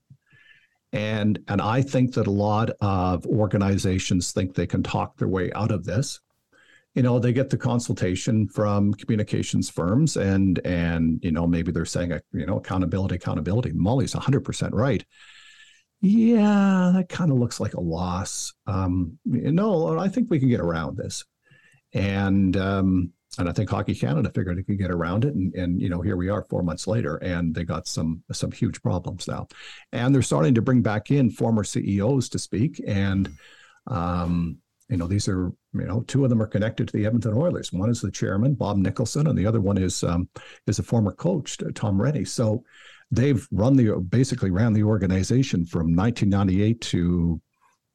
[0.91, 5.51] And and I think that a lot of organizations think they can talk their way
[5.53, 6.19] out of this
[6.93, 11.85] you know they get the consultation from communications firms and and you know maybe they're
[11.85, 13.71] saying you know accountability accountability.
[13.73, 15.03] Molly's 100% right.
[16.01, 18.53] Yeah that kind of looks like a loss.
[18.67, 21.23] Um you know i think we can get around this.
[21.93, 25.81] And um and i think hockey canada figured it could get around it and and
[25.81, 29.27] you know here we are four months later and they got some some huge problems
[29.29, 29.47] now.
[29.93, 33.29] And they're starting to bring back in former ceos to speak and
[33.87, 34.57] um
[34.91, 37.71] you know, these are, you know, two of them are connected to the Edmonton Oilers.
[37.71, 40.27] One is the chairman, Bob Nicholson, and the other one is um,
[40.67, 42.27] is a former coach, Tom Renney.
[42.27, 42.63] So
[43.09, 47.41] they've run the basically ran the organization from 1998 to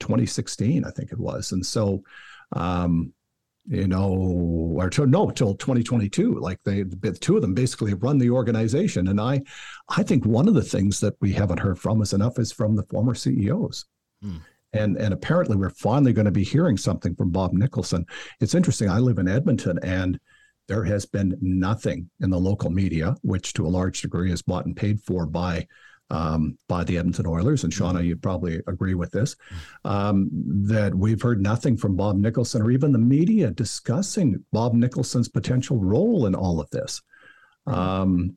[0.00, 1.52] 2016, I think it was.
[1.52, 2.02] And so,
[2.52, 3.12] um,
[3.68, 4.14] you know,
[4.78, 6.38] or to, no, till 2022.
[6.38, 9.09] Like they, the two of them basically run the organization.
[9.09, 9.42] And I,
[9.88, 12.76] I think one of the things that we haven't heard from us enough is from
[12.76, 13.85] the former CEOs.
[14.22, 14.37] Hmm.
[14.77, 18.05] And, and apparently, we're finally going to be hearing something from Bob Nicholson.
[18.41, 18.89] It's interesting.
[18.89, 20.19] I live in Edmonton, and
[20.69, 24.67] there has been nothing in the local media, which to a large degree is bought
[24.67, 25.67] and paid for by
[26.11, 27.65] um, by the Edmonton Oilers.
[27.65, 28.05] And Shauna, mm-hmm.
[28.05, 29.35] you'd probably agree with this,
[29.85, 35.29] um, that we've heard nothing from Bob Nicholson or even the media discussing Bob Nicholson's
[35.29, 37.03] potential role in all of this.
[37.67, 37.79] Mm-hmm.
[37.79, 38.37] Um,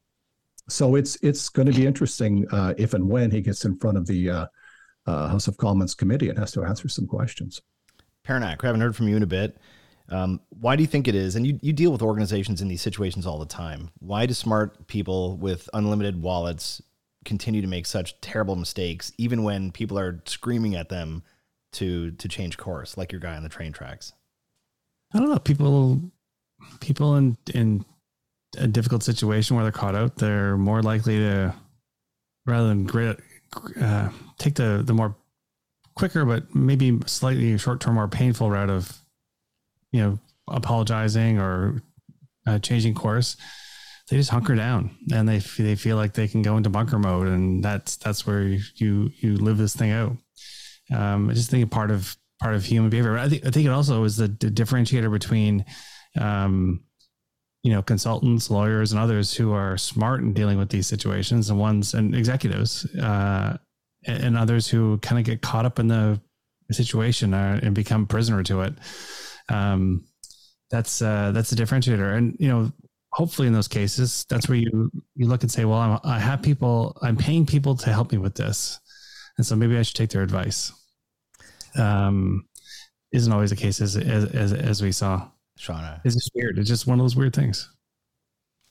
[0.68, 3.98] so it's it's going to be interesting uh, if and when he gets in front
[3.98, 4.46] of the uh,
[5.06, 7.62] uh, House of Commons committee and has to answer some questions.
[8.28, 9.58] Paranak, we haven't heard from you in a bit.
[10.10, 11.36] Um, why do you think it is?
[11.36, 13.90] And you, you deal with organizations in these situations all the time.
[14.00, 16.82] Why do smart people with unlimited wallets
[17.26, 21.24] continue to make such terrible mistakes, even when people are screaming at them
[21.72, 24.14] to to change course, like your guy on the train tracks?
[25.14, 25.40] I don't know.
[25.40, 26.02] People
[26.80, 27.86] people in in
[28.58, 31.54] a difficult situation where they're caught out, they're more likely to
[32.46, 33.18] rather than great
[33.82, 35.16] uh, take the the more
[35.96, 38.98] quicker but maybe slightly short term more painful route of
[39.92, 41.82] you know apologizing or
[42.48, 43.36] uh, changing course
[44.10, 47.28] they just hunker down and they they feel like they can go into bunker mode
[47.28, 50.18] and that's that's where you you live this thing out.
[50.92, 53.18] Um, I just think part of part of human behavior.
[53.18, 55.64] I think I think it also is the, differentiator between
[56.20, 56.84] um,
[57.70, 61.60] you know consultants lawyers and others who are smart in dealing with these situations and
[61.60, 63.56] ones and executives uh,
[64.08, 66.20] and others who kind of get caught up in the
[66.72, 68.74] situation uh, and become prisoner to it.
[69.50, 70.04] Um,
[70.72, 72.18] that's uh, that's the differentiator.
[72.18, 72.72] And you know
[73.12, 76.44] hopefully in those cases that's where you you look and say well I'm, i have
[76.44, 78.80] people i'm paying people to help me with this
[79.38, 80.72] and so maybe i should take their advice.
[81.76, 82.46] Um
[83.12, 85.28] isn't always the case as as as, as we saw
[85.60, 86.02] Shauna?
[86.04, 86.58] It's just weird.
[86.58, 87.70] It's just one of those weird things.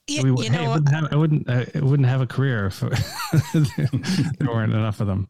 [0.07, 2.67] Yeah, we, you hey, I know, wouldn't have, I wouldn't, I wouldn't have a career
[2.67, 2.81] if
[4.39, 5.29] there weren't enough of them.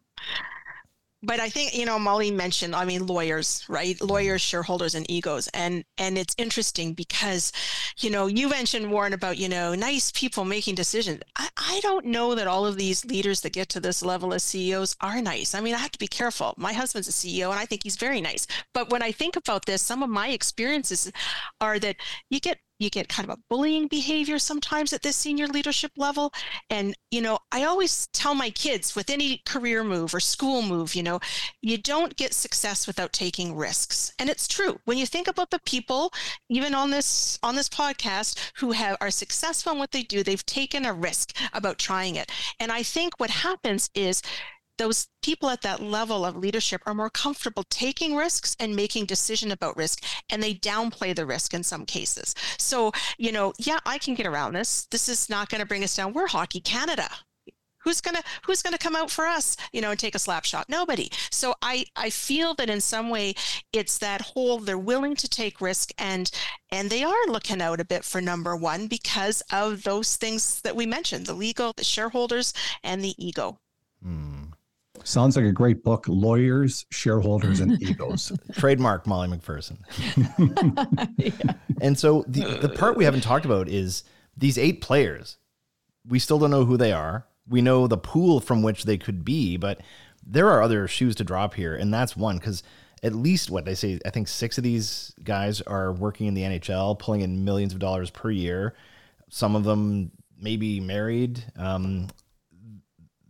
[1.21, 3.99] But I think you know Molly mentioned I mean lawyers right?
[4.01, 5.47] Lawyers shareholders and egos.
[5.49, 7.51] And and it's interesting because
[7.97, 11.21] you know you mentioned Warren about you know nice people making decisions.
[11.35, 14.43] I, I don't know that all of these leaders that get to this level as
[14.43, 15.53] CEOs are nice.
[15.53, 16.53] I mean I have to be careful.
[16.57, 18.47] My husband's a CEO and I think he's very nice.
[18.73, 21.11] But when I think about this some of my experiences
[21.59, 21.97] are that
[22.29, 26.33] you get you get kind of a bullying behavior sometimes at this senior leadership level.
[26.69, 30.93] And you know i always tell my kids with any career move or school move
[30.95, 31.19] you know
[31.61, 34.13] you don't get success without taking risks.
[34.19, 34.79] And it's true.
[34.85, 36.11] When you think about the people
[36.49, 40.45] even on this on this podcast who have are successful in what they do they've
[40.45, 42.31] taken a risk about trying it.
[42.59, 44.21] And i think what happens is
[44.79, 49.51] those people at that level of leadership are more comfortable taking risks and making decision
[49.51, 52.33] about risk and they downplay the risk in some cases.
[52.57, 54.87] So you know yeah i can get around this.
[54.89, 56.13] This is not going to bring us down.
[56.13, 57.09] We're hockey canada.
[57.83, 60.67] Who's gonna who's gonna come out for us you know and take a slap shot?
[60.69, 61.09] Nobody.
[61.31, 63.35] So i i feel that in some way
[63.73, 66.31] it's that whole they're willing to take risk and
[66.71, 70.75] and they are looking out a bit for number one because of those things that
[70.75, 73.59] we mentioned the legal the shareholders and the ego.
[74.03, 74.38] Hmm.
[75.03, 76.05] Sounds like a great book.
[76.07, 78.31] Lawyers, shareholders, and egos.
[78.53, 79.77] Trademark Molly McPherson.
[81.17, 81.53] yeah.
[81.81, 84.03] And so the, the part we haven't talked about is
[84.37, 85.37] these eight players.
[86.07, 87.25] We still don't know who they are.
[87.47, 89.81] We know the pool from which they could be, but
[90.25, 92.63] there are other shoes to drop here, and that's one because
[93.01, 96.43] at least what they say, I think six of these guys are working in the
[96.43, 98.75] NHL, pulling in millions of dollars per year.
[99.29, 101.43] Some of them maybe married.
[101.57, 102.07] Um,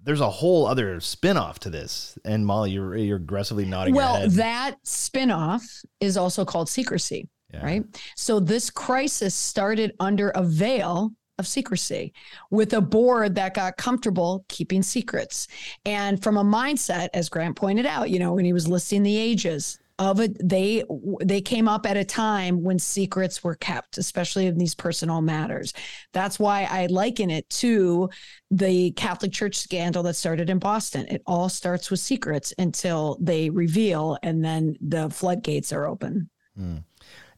[0.09, 2.17] there's a whole other spin-off to this.
[2.25, 5.61] And Molly, you're you're aggressively nodding your Well, that spinoff
[5.99, 7.29] is also called secrecy.
[7.53, 7.63] Yeah.
[7.63, 7.83] right?
[8.15, 12.11] So this crisis started under a veil of secrecy
[12.49, 15.47] with a board that got comfortable keeping secrets.
[15.85, 19.15] And from a mindset, as Grant pointed out, you know, when he was listing the
[19.15, 20.83] ages of it, they
[21.21, 25.73] they came up at a time when secrets were kept, especially in these personal matters.
[26.13, 28.09] That's why I liken it to
[28.49, 31.05] the Catholic Church scandal that started in Boston.
[31.09, 36.29] It all starts with secrets until they reveal and then the floodgates are open.
[36.55, 36.77] Hmm.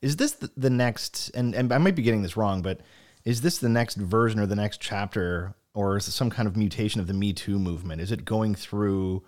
[0.02, 1.30] Is this the, the next?
[1.36, 2.82] And, and I might be getting this wrong, but
[3.26, 6.56] is this the next version or the next chapter, or is it some kind of
[6.56, 8.02] mutation of the Me Too movement?
[8.02, 9.24] Is it going through?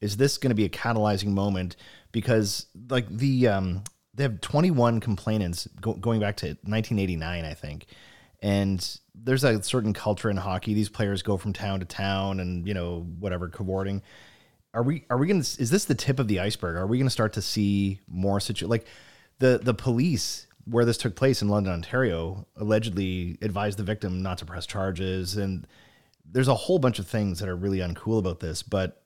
[0.00, 1.76] Is this going to be a catalyzing moment?
[2.14, 7.86] Because like the um, they have 21 complainants go, going back to 1989, I think,
[8.40, 10.72] and there's a certain culture in hockey.
[10.72, 14.00] These players go from town to town, and you know whatever cavorting.
[14.72, 15.60] Are we are we going to?
[15.60, 16.76] Is this the tip of the iceberg?
[16.76, 18.86] Are we going to start to see more situ like?
[19.38, 24.38] the the police where this took place in London, Ontario, allegedly advised the victim not
[24.38, 25.66] to press charges, and
[26.24, 28.62] there's a whole bunch of things that are really uncool about this.
[28.62, 29.02] But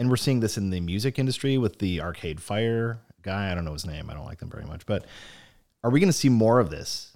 [0.00, 3.52] and we're seeing this in the music industry with the Arcade Fire guy.
[3.52, 4.08] I don't know his name.
[4.08, 4.86] I don't like them very much.
[4.86, 5.04] But
[5.84, 7.14] are we going to see more of this?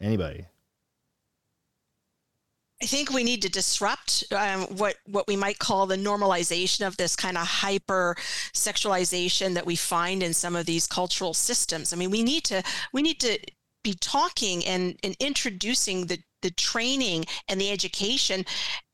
[0.00, 0.46] Anybody?
[2.82, 6.96] I think we need to disrupt um, what what we might call the normalization of
[6.96, 8.16] this kind of hyper
[8.52, 11.92] sexualization that we find in some of these cultural systems.
[11.92, 13.38] I mean, we need to we need to
[13.84, 18.44] be talking and, and introducing the the training and the education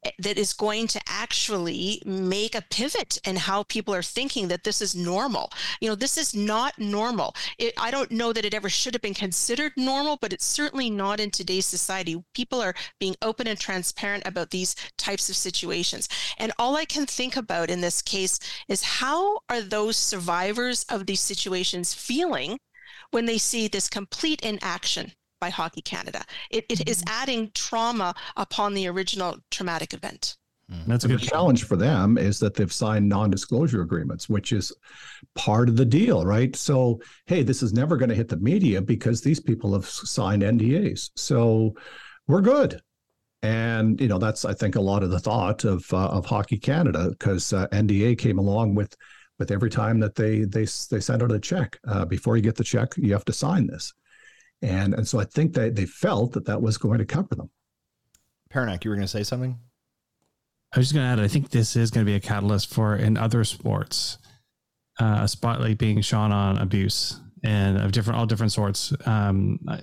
[0.04, 4.64] eh, that is going to actually make a pivot in how people are thinking that
[4.64, 5.50] this is normal.
[5.80, 7.34] You know, this is not normal.
[7.58, 10.90] It, I don't know that it ever should have been considered normal, but it's certainly
[10.90, 12.22] not in today's society.
[12.34, 16.08] People are being open and transparent about these types of situations.
[16.38, 21.06] And all I can think about in this case is how are those survivors of
[21.06, 22.58] these situations feeling
[23.11, 26.24] when they see this complete inaction by Hockey Canada.
[26.51, 30.37] It, it is adding trauma upon the original traumatic event.
[30.87, 34.70] That's a the good challenge for them is that they've signed non-disclosure agreements, which is
[35.35, 36.55] part of the deal, right?
[36.55, 40.42] So, hey, this is never going to hit the media because these people have signed
[40.42, 41.10] NDAs.
[41.17, 41.75] So,
[42.27, 42.81] we're good.
[43.42, 46.58] And you know that's I think a lot of the thought of uh, of Hockey
[46.58, 48.96] Canada because uh, NDA came along with
[49.38, 51.79] with every time that they they they send out a check.
[51.87, 53.94] Uh, before you get the check, you have to sign this,
[54.63, 57.50] and and so I think they they felt that that was going to cover them.
[58.50, 59.59] Paranak, you were going to say something?
[60.73, 62.73] I was just going to add, I think this is going to be a catalyst
[62.73, 64.19] for in other sports,
[65.00, 68.92] uh, a spotlight being shone on abuse and of different, all different sorts.
[69.06, 69.81] Um, I,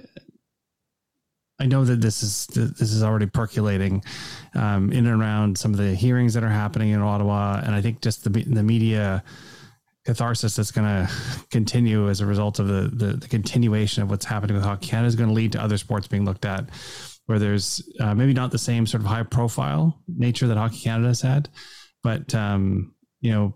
[1.58, 4.04] I know that this is this is already percolating
[4.56, 7.82] um, in and around some of the hearings that are happening in Ottawa, and I
[7.82, 9.24] think just the the media
[10.06, 11.12] catharsis that's going to
[11.50, 15.08] continue as a result of the, the, the continuation of what's happening with Hockey Canada
[15.08, 16.70] is going to lead to other sports being looked at,
[17.26, 21.08] where there's uh, maybe not the same sort of high profile nature that Hockey Canada
[21.08, 21.50] has had,
[22.04, 23.56] but um, you know.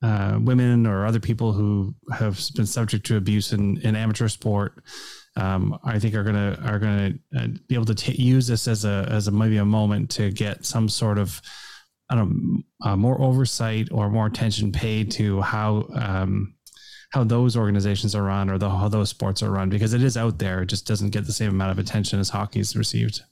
[0.00, 4.80] Uh, women or other people who have been subject to abuse in, in amateur sport,
[5.34, 8.84] um, I think are gonna are gonna uh, be able to t- use this as
[8.84, 11.42] a as a maybe a moment to get some sort of
[12.10, 16.54] I don't know, uh, more oversight or more attention paid to how um,
[17.10, 20.16] how those organizations are run or the, how those sports are run because it is
[20.16, 20.62] out there.
[20.62, 23.22] It just doesn't get the same amount of attention as hockey hockey's received.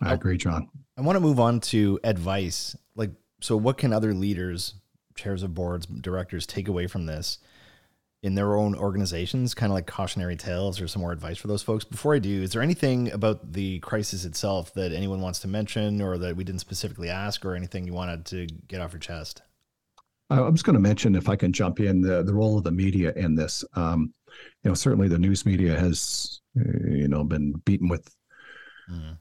[0.00, 0.68] I agree, John.
[0.96, 2.76] I want to move on to advice.
[2.96, 3.10] Like,
[3.40, 4.74] so what can other leaders,
[5.14, 7.38] chairs of boards, directors take away from this
[8.22, 11.62] in their own organizations, kind of like cautionary tales or some more advice for those
[11.62, 11.84] folks?
[11.84, 16.00] Before I do, is there anything about the crisis itself that anyone wants to mention
[16.00, 19.42] or that we didn't specifically ask or anything you wanted to get off your chest?
[20.30, 22.70] I'm just going to mention, if I can jump in, the, the role of the
[22.70, 23.64] media in this.
[23.74, 24.14] Um,
[24.62, 28.08] you know, certainly the news media has, uh, you know, been beaten with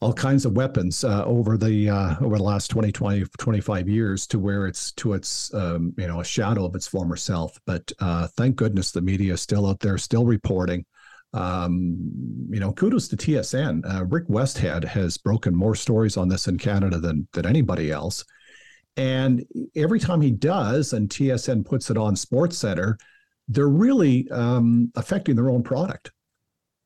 [0.01, 4.25] all kinds of weapons uh, over the uh, over the last 20, 20, 25 years
[4.27, 7.59] to where it's to its, um, you know, a shadow of its former self.
[7.65, 10.85] But uh, thank goodness the media is still out there, still reporting.
[11.33, 11.97] Um,
[12.49, 13.83] you know, kudos to TSN.
[13.89, 18.25] Uh, Rick Westhead has broken more stories on this in Canada than than anybody else.
[18.97, 19.45] And
[19.75, 22.99] every time he does, and TSN puts it on SportsCentre,
[23.47, 26.11] they're really um, affecting their own product.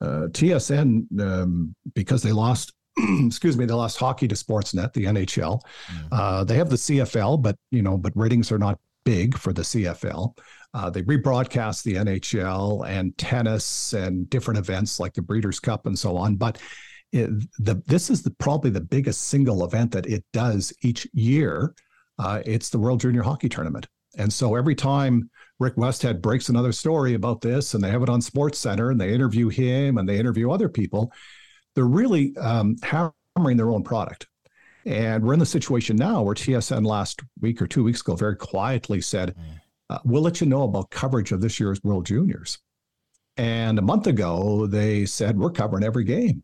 [0.02, 2.74] Uh, TSN, um, because they lost,
[3.26, 5.62] excuse me, they lost hockey to Sportsnet, the NHL.
[5.62, 6.08] Mm-hmm.
[6.12, 9.62] Uh, they have the CFL, but you know, but ratings are not big for the
[9.62, 10.38] CFL.
[10.74, 15.98] Uh, they rebroadcast the NHL and tennis and different events like the Breeders' Cup and
[15.98, 16.36] so on.
[16.36, 16.58] But
[17.14, 17.30] it,
[17.60, 21.74] the, this is the, probably the biggest single event that it does each year
[22.18, 23.88] uh, it's the World Junior Hockey Tournament.
[24.18, 28.10] And so every time Rick Westhead breaks another story about this and they have it
[28.10, 31.12] on SportsCentre and they interview him and they interview other people,
[31.74, 34.28] they're really um, hammering their own product.
[34.86, 38.36] And we're in the situation now where TSN last week or two weeks ago very
[38.36, 39.60] quietly said, mm.
[39.90, 42.60] uh, We'll let you know about coverage of this year's World Juniors.
[43.38, 46.44] And a month ago, they said, We're covering every game.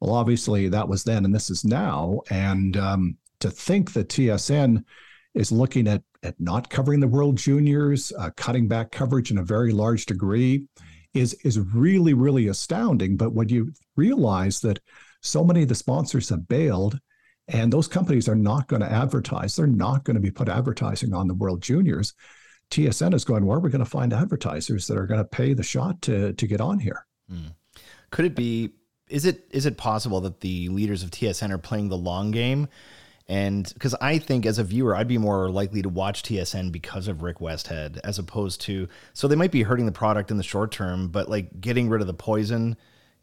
[0.00, 2.20] Well, obviously, that was then and this is now.
[2.30, 4.84] And um, to think that TSN
[5.38, 9.44] is looking at at not covering the World Juniors, uh, cutting back coverage in a
[9.44, 10.66] very large degree,
[11.14, 13.16] is is really really astounding.
[13.16, 14.80] But when you realize that
[15.22, 16.98] so many of the sponsors have bailed,
[17.46, 21.14] and those companies are not going to advertise, they're not going to be put advertising
[21.14, 22.14] on the World Juniors.
[22.70, 25.54] TSN is going, where are we going to find advertisers that are going to pay
[25.54, 27.06] the shot to to get on here?
[27.30, 27.52] Hmm.
[28.10, 28.70] Could it be?
[29.08, 32.68] Is it is it possible that the leaders of TSN are playing the long game?
[33.28, 37.08] And because I think as a viewer, I'd be more likely to watch TSN because
[37.08, 40.42] of Rick Westhead as opposed to, so they might be hurting the product in the
[40.42, 42.76] short term, but like getting rid of the poison,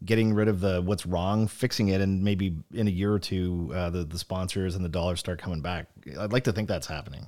[0.04, 3.72] getting rid of the what's wrong, fixing it, and maybe in a year or two,
[3.74, 5.88] uh, the, the sponsors and the dollars start coming back.
[6.18, 7.26] I'd like to think that's happening.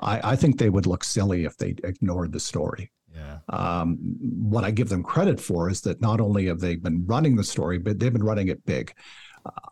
[0.00, 2.90] I, I think they would look silly if they ignored the story.
[3.14, 3.38] Yeah.
[3.48, 7.36] Um, what I give them credit for is that not only have they been running
[7.36, 8.94] the story, but they've been running it big.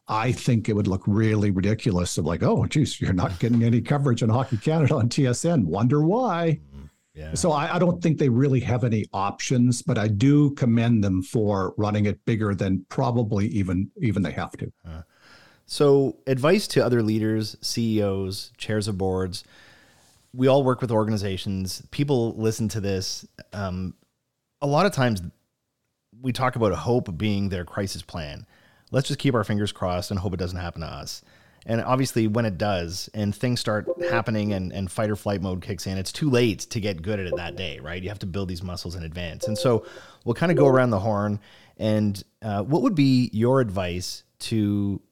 [0.08, 3.80] I think it would look really ridiculous of like, oh, geez, you're not getting any
[3.80, 5.64] coverage on Hockey Canada on TSN.
[5.64, 6.60] Wonder why?
[6.74, 6.84] Mm-hmm.
[7.14, 7.34] Yeah.
[7.34, 11.20] So I, I, don't think they really have any options, but I do commend them
[11.20, 14.72] for running it bigger than probably even even they have to.
[14.88, 15.02] Uh,
[15.66, 19.42] so advice to other leaders, CEOs, chairs of boards.
[20.32, 21.82] We all work with organizations.
[21.90, 23.26] People listen to this.
[23.52, 23.94] Um,
[24.62, 25.20] a lot of times,
[26.20, 28.46] we talk about hope being their crisis plan
[28.91, 31.22] let's just keep our fingers crossed and hope it doesn't happen to us.
[31.66, 35.61] And obviously, when it does and things start happening and, and fight or flight mode
[35.61, 38.03] kicks in, it's too late to get good at it that day, right?
[38.03, 39.47] You have to build these muscles in advance.
[39.47, 39.84] And so
[40.24, 41.41] we'll kind of go around the horn.
[41.76, 45.03] And uh, what would be your advice to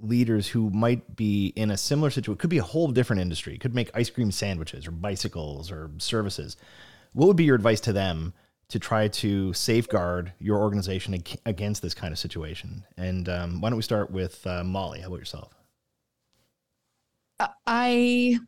[0.00, 2.32] leaders who might be in a similar situation?
[2.32, 5.70] It could be a whole different industry, it could make ice cream sandwiches or bicycles
[5.70, 6.56] or services.
[7.12, 8.32] What would be your advice to them
[8.68, 12.84] to try to safeguard your organization against this kind of situation.
[12.96, 15.00] And um, why don't we start with uh, Molly?
[15.00, 15.54] How about yourself?
[17.66, 18.38] I,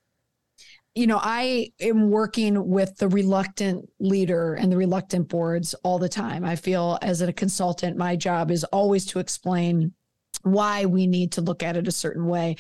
[0.95, 6.09] you know, I am working with the reluctant leader and the reluctant boards all the
[6.09, 6.45] time.
[6.45, 9.95] I feel as a consultant, my job is always to explain
[10.43, 12.57] why we need to look at it a certain way.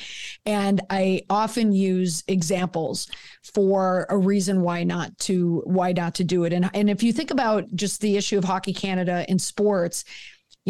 [0.47, 3.09] And I often use examples
[3.43, 6.53] for a reason why not to why not to do it.
[6.53, 10.05] And and if you think about just the issue of Hockey Canada in sports,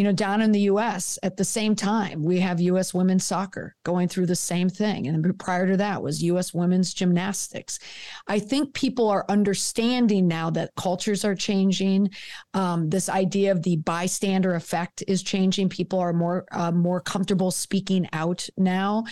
[0.00, 3.76] You know, down in the US at the same time, we have US women's soccer
[3.84, 5.06] going through the same thing.
[5.06, 7.78] And prior to that was US women's gymnastics.
[8.26, 12.08] I think people are understanding now that cultures are changing.
[12.54, 15.68] Um, this idea of the bystander effect is changing.
[15.68, 19.04] People are more uh, more comfortable speaking out now.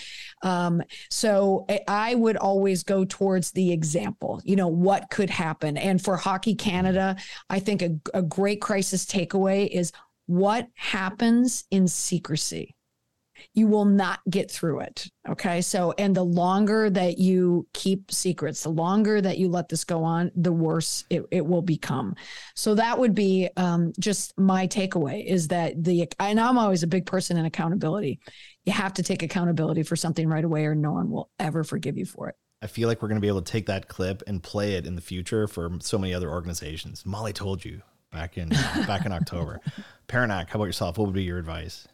[0.42, 4.40] Um, so I would always go towards the example.
[4.42, 5.76] You know, what could happen?
[5.76, 7.16] And for Hockey Canada,
[7.50, 9.92] I think a, a great crisis takeaway is
[10.28, 12.76] what happens in secrecy
[13.54, 15.06] you will not get through it.
[15.28, 15.60] Okay.
[15.60, 20.04] So, and the longer that you keep secrets, the longer that you let this go
[20.04, 22.14] on, the worse it, it will become.
[22.54, 26.88] So, that would be um, just my takeaway is that the, and I'm always a
[26.88, 28.20] big person in accountability.
[28.64, 31.96] You have to take accountability for something right away, or no one will ever forgive
[31.96, 32.34] you for it.
[32.60, 34.84] I feel like we're going to be able to take that clip and play it
[34.84, 37.06] in the future for so many other organizations.
[37.06, 37.82] Molly told you
[38.12, 39.60] back in back in October.
[40.08, 40.98] Paranak, how about yourself?
[40.98, 41.86] What would be your advice?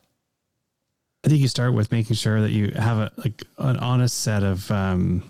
[1.25, 4.43] I think you start with making sure that you have a like an honest set
[4.43, 5.23] of um,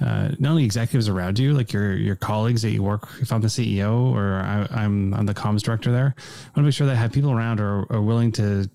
[0.00, 3.08] uh, not only executives around you, like your your colleagues that you work.
[3.20, 6.62] If I'm the CEO or I, am I'm the comms director there, I want to
[6.62, 8.68] make sure that I have people around who are, are willing to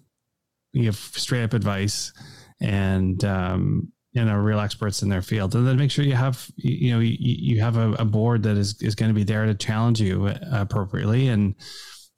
[0.73, 2.13] give straight up advice
[2.61, 6.49] and um, you know real experts in their field, and then make sure you have
[6.55, 9.45] you know you, you have a, a board that is is going to be there
[9.45, 11.55] to challenge you appropriately and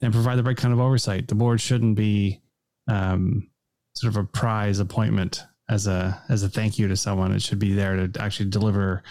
[0.02, 1.28] and provide the right kind of oversight.
[1.28, 2.42] The board shouldn't be
[2.88, 3.48] um,
[3.94, 7.32] sort of a prize appointment as a as a thank you to someone.
[7.32, 9.02] It should be there to actually deliver,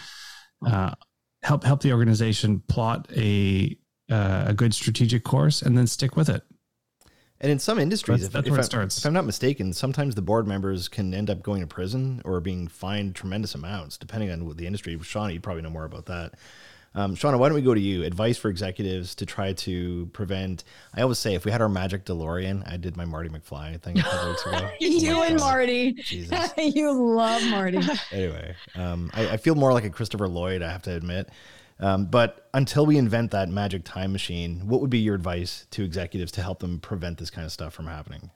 [0.66, 0.94] uh,
[1.44, 3.78] help help the organization plot a
[4.10, 6.44] uh, a good strategic course and then stick with it.
[7.42, 8.98] And in some industries, that's, that's if, where if, it starts.
[8.98, 12.42] if I'm not mistaken, sometimes the board members can end up going to prison or
[12.42, 15.00] being fined tremendous amounts, depending on what the industry.
[15.02, 16.34] Sean, you probably know more about that.
[16.96, 18.04] Um, Shauna, why don't we go to you?
[18.04, 20.64] Advice for executives to try to prevent.
[20.94, 24.00] I always say, if we had our magic DeLorean, I did my Marty McFly thing
[24.00, 24.70] a couple weeks ago.
[24.80, 25.46] you oh and God.
[25.46, 25.94] Marty.
[25.94, 26.52] Jesus.
[26.58, 27.80] you love Marty.
[28.12, 31.30] anyway, um, I, I, feel more like a Christopher Lloyd, I have to admit.
[31.80, 35.84] Um, but until we invent that magic time machine, what would be your advice to
[35.84, 38.32] executives to help them prevent this kind of stuff from happening?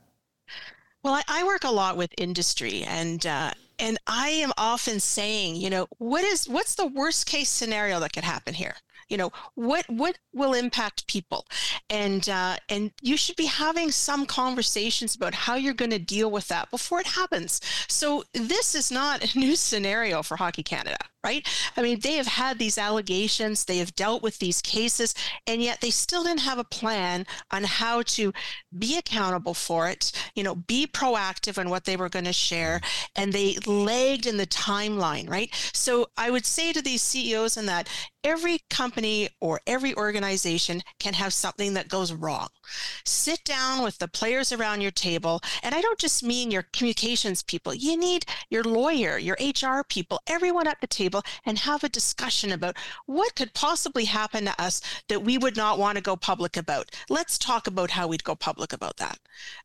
[1.04, 5.58] Well, I, I work a lot with industry, and uh, and I am often saying,
[5.58, 8.76] you know, what is what's the worst case scenario that could happen here?
[9.10, 11.46] You know, what what will impact people,
[11.90, 16.32] and uh, and you should be having some conversations about how you're going to deal
[16.32, 17.60] with that before it happens.
[17.90, 21.48] So this is not a new scenario for Hockey Canada right?
[21.78, 25.16] I mean, they have had these allegations, they have dealt with these cases,
[25.48, 28.34] and yet they still didn't have a plan on how to
[28.78, 32.82] be accountable for it, you know, be proactive on what they were going to share,
[33.16, 35.50] and they lagged in the timeline, right?
[35.74, 37.88] So I would say to these CEOs in that
[38.24, 42.48] every company or every organization can have something that goes wrong.
[43.06, 47.44] Sit down with the players around your table, and I don't just mean your communications
[47.44, 47.74] people.
[47.74, 51.90] You need your lawyer, your HR people, everyone at the table table and have a
[51.90, 56.16] discussion about what could possibly happen to us that we would not want to go
[56.16, 56.90] public about.
[57.10, 59.20] Let's talk about how we'd go public about that.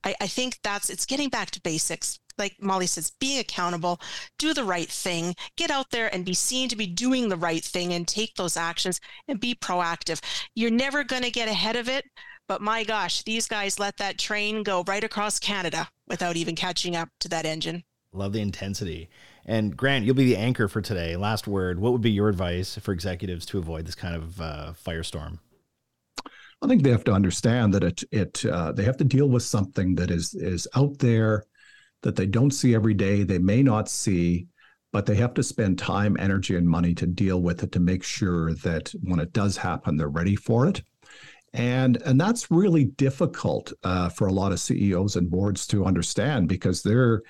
[0.05, 4.01] I, I think that's it's getting back to basics like Molly says, being accountable,
[4.39, 7.65] do the right thing, get out there and be seen to be doing the right
[7.65, 10.21] thing and take those actions and be proactive.
[10.55, 12.05] You're never going to get ahead of it,
[12.47, 16.95] but my gosh, these guys let that train go right across Canada without even catching
[16.95, 17.83] up to that engine.
[18.13, 19.11] Love the intensity.
[19.49, 21.17] And Grant, you'll be the anchor for today.
[21.17, 21.81] Last word.
[21.81, 25.39] What would be your advice for executives to avoid this kind of uh, firestorm?
[26.61, 29.43] I think they have to understand that it it uh, they have to deal with
[29.43, 31.47] something that is is out there
[32.03, 33.23] that they don't see every day.
[33.23, 34.49] They may not see,
[34.93, 38.05] but they have to spend time, energy, and money to deal with it to make
[38.05, 40.83] sure that when it does happen, they're ready for it.
[41.55, 46.49] And and that's really difficult uh, for a lot of CEOs and boards to understand
[46.49, 47.23] because they're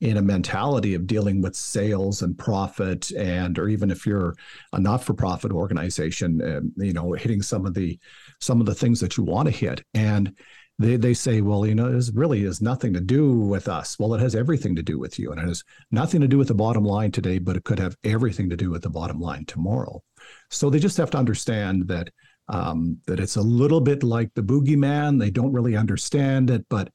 [0.00, 4.34] in a mentality of dealing with sales and profit and or even if you're
[4.74, 7.98] a not-for-profit organization uh, you know hitting some of the
[8.40, 9.82] some of the things that you want to hit.
[9.94, 10.34] And
[10.78, 13.98] they they say well you know this really has nothing to do with us.
[13.98, 16.48] Well it has everything to do with you and it has nothing to do with
[16.48, 19.46] the bottom line today but it could have everything to do with the bottom line
[19.46, 20.02] tomorrow.
[20.50, 22.10] So they just have to understand that
[22.48, 25.18] um, that it's a little bit like the boogeyman.
[25.18, 26.92] They don't really understand it but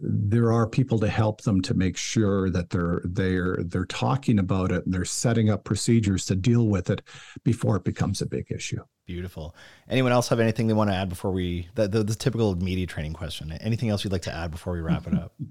[0.00, 4.72] there are people to help them to make sure that they're they're they're talking about
[4.72, 7.02] it and they're setting up procedures to deal with it
[7.44, 8.82] before it becomes a big issue.
[9.06, 9.54] Beautiful.
[9.88, 12.86] Anyone else have anything they want to add before we the, the, the typical media
[12.86, 13.52] training question?
[13.52, 15.32] Anything else you'd like to add before we wrap it up?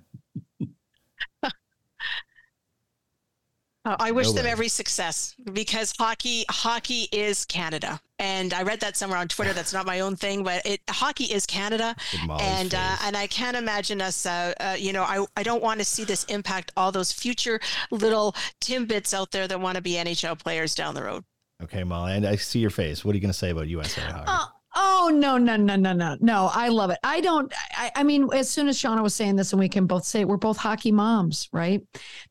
[4.00, 8.98] I wish no them every success because hockey hockey is Canada and I read that
[8.98, 9.54] somewhere on Twitter.
[9.54, 11.96] That's not my own thing, but it hockey is Canada,
[12.40, 14.26] and uh, and I can't imagine us.
[14.26, 17.60] Uh, uh, you know, I I don't want to see this impact all those future
[17.92, 21.24] little timbits out there that want to be NHL players down the road.
[21.64, 23.04] Okay, Molly, and I see your face.
[23.04, 24.52] What are you going to say about USA hockey?
[24.80, 26.52] Oh no no no no no no!
[26.54, 27.00] I love it.
[27.04, 27.52] I don't.
[27.72, 30.22] I, I, mean, as soon as Shauna was saying this, and we can both say
[30.22, 31.82] it, we're both hockey moms, right?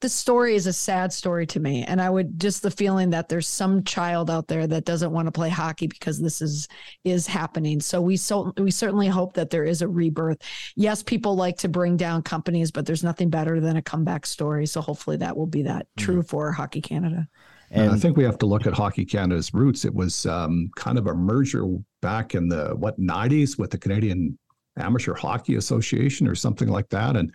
[0.00, 3.28] The story is a sad story to me, and I would just the feeling that
[3.28, 6.68] there's some child out there that doesn't want to play hockey because this is
[7.02, 7.80] is happening.
[7.80, 10.38] So we so we certainly hope that there is a rebirth.
[10.76, 14.66] Yes, people like to bring down companies, but there's nothing better than a comeback story.
[14.66, 16.28] So hopefully that will be that true mm.
[16.28, 17.26] for Hockey Canada.
[17.70, 19.84] And I think we have to look at Hockey Canada's roots.
[19.84, 21.66] It was um, kind of a merger
[22.00, 24.38] back in the what 90s with the Canadian
[24.78, 27.32] Amateur Hockey Association or something like that, and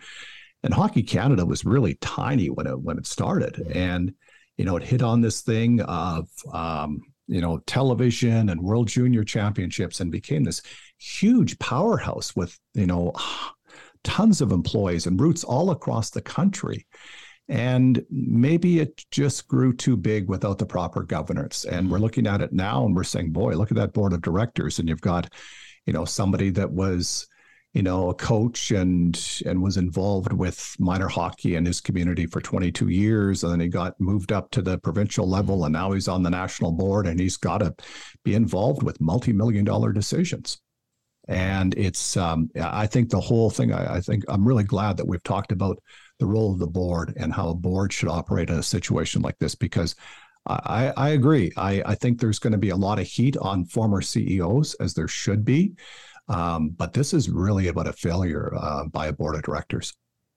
[0.62, 4.14] and Hockey Canada was really tiny when it when it started, and
[4.56, 9.24] you know it hit on this thing of um, you know television and World Junior
[9.24, 10.62] Championships and became this
[10.98, 13.12] huge powerhouse with you know
[14.04, 16.86] tons of employees and roots all across the country.
[17.52, 21.66] And maybe it just grew too big without the proper governance.
[21.66, 24.22] And we're looking at it now and we're saying, boy, look at that board of
[24.22, 24.78] directors.
[24.78, 25.30] And you've got,
[25.84, 27.28] you know, somebody that was,
[27.74, 32.40] you know, a coach and and was involved with minor hockey in his community for
[32.40, 33.42] 22 years.
[33.42, 36.30] And then he got moved up to the provincial level and now he's on the
[36.30, 37.74] national board and he's got to
[38.24, 40.58] be involved with multi-million dollar decisions.
[41.28, 45.06] And it's, um, I think the whole thing, I, I think I'm really glad that
[45.06, 45.78] we've talked about
[46.22, 49.36] the role of the board and how a board should operate in a situation like
[49.40, 49.96] this because
[50.46, 51.50] I, I agree.
[51.56, 54.94] I, I think there's going to be a lot of heat on former CEOs, as
[54.94, 55.72] there should be.
[56.28, 59.94] Um, but this is really about a failure uh, by a board of directors.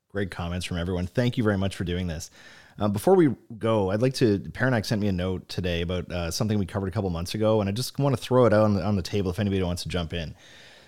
[0.09, 1.05] Great comments from everyone.
[1.05, 2.31] Thank you very much for doing this.
[2.79, 4.39] Uh, before we go, I'd like to.
[4.39, 7.61] Paranak sent me a note today about uh, something we covered a couple months ago,
[7.61, 9.61] and I just want to throw it out on the, on the table if anybody
[9.61, 10.35] wants to jump in.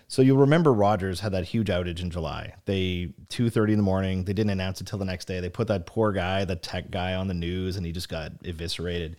[0.10, 2.53] So you'll remember Rogers had that huge outage in July.
[2.66, 4.24] They 2:30 in the morning.
[4.24, 5.41] They didn't announce it till the next day.
[5.41, 8.32] They put that poor guy, the tech guy, on the news, and he just got
[8.43, 9.18] eviscerated.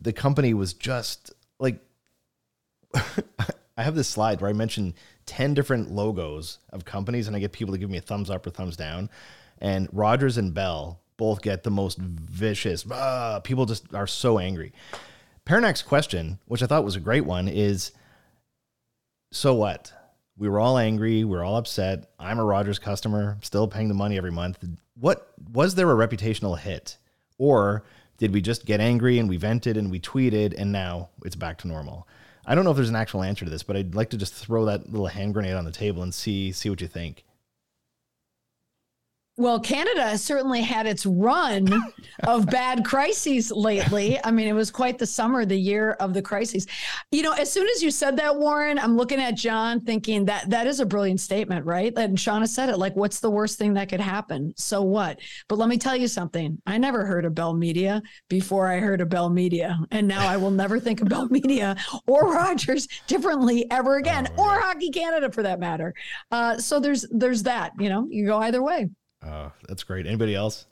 [0.00, 1.80] The company was just like,
[2.94, 4.94] I have this slide where I mention
[5.26, 8.46] 10 different logos of companies, and I get people to give me a thumbs up
[8.46, 9.10] or thumbs down.
[9.58, 12.84] And Rogers and Bell both get the most vicious.
[12.90, 14.72] Ah, people just are so angry.
[15.46, 17.90] Paranak's question, which I thought was a great one, is
[19.32, 19.92] so what?
[20.42, 21.22] We were all angry.
[21.22, 22.10] We were all upset.
[22.18, 24.58] I'm a Rogers customer, still paying the money every month.
[24.98, 26.98] What was there a reputational hit?
[27.38, 27.84] Or
[28.18, 31.58] did we just get angry and we vented and we tweeted and now it's back
[31.58, 32.08] to normal?
[32.44, 34.34] I don't know if there's an actual answer to this, but I'd like to just
[34.34, 37.22] throw that little hand grenade on the table and see see what you think.
[39.38, 41.66] Well, Canada certainly had its run
[42.24, 44.20] of bad crises lately.
[44.22, 46.66] I mean, it was quite the summer, the year of the crises.
[47.10, 50.50] You know, as soon as you said that, Warren, I'm looking at John thinking that
[50.50, 51.94] that is a brilliant statement, right?
[51.96, 54.52] And Shauna said it like, what's the worst thing that could happen?
[54.58, 55.18] So what?
[55.48, 56.60] But let me tell you something.
[56.66, 59.78] I never heard of Bell Media before I heard of Bell Media.
[59.92, 61.74] And now I will never think of Bell Media
[62.06, 65.94] or Rogers differently ever again, oh, or Hockey Canada for that matter.
[66.30, 68.90] Uh, so there's there's that, you know, you go either way.
[69.24, 70.06] Oh, that's great.
[70.06, 70.66] Anybody else?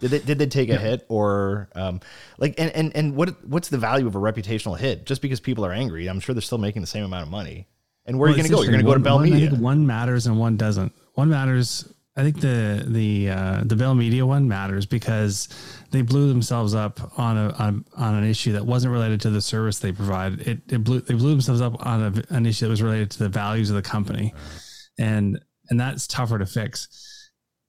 [0.00, 0.78] Did they did they take a yeah.
[0.78, 2.00] hit or um
[2.38, 5.06] like and, and and what what's the value of a reputational hit?
[5.06, 7.66] Just because people are angry, I'm sure they're still making the same amount of money.
[8.06, 8.62] And where well, are you going to go?
[8.62, 9.50] You're going to go to Bell one, Media.
[9.50, 10.92] one matters and one doesn't.
[11.14, 11.92] One matters.
[12.16, 15.48] I think the the uh, the Bell Media one matters because
[15.90, 19.42] they blew themselves up on a on, on an issue that wasn't related to the
[19.42, 20.40] service they provide.
[20.40, 23.18] It, it blew they blew themselves up on a, an issue that was related to
[23.18, 24.32] the values of the company,
[24.96, 27.17] and and that's tougher to fix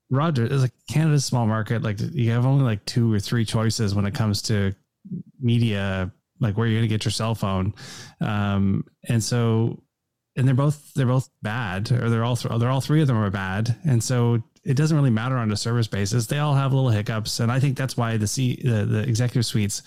[0.09, 1.83] Rogers is like Canada's small market.
[1.83, 4.73] Like you have only like two or three choices when it comes to
[5.39, 7.73] media, like where you're going to get your cell phone.
[8.21, 9.83] Um, and so,
[10.35, 13.17] and they're both, they're both bad or they're all, th- they're all three of them
[13.17, 13.75] are bad.
[13.85, 16.27] And so it doesn't really matter on a service basis.
[16.27, 17.39] They all have little hiccups.
[17.39, 19.83] And I think that's why the C, the, the executive suites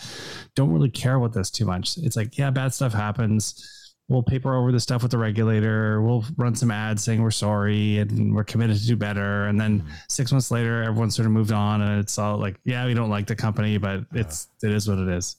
[0.54, 1.96] don't really care about this too much.
[1.98, 6.02] It's like, yeah, bad stuff happens we'll paper over the stuff with the regulator.
[6.02, 9.46] We'll run some ads saying we're sorry and we're committed to do better.
[9.46, 12.86] And then six months later, everyone sort of moved on, and it's all like, yeah,
[12.86, 15.36] we don't like the company, but it's it is what it is.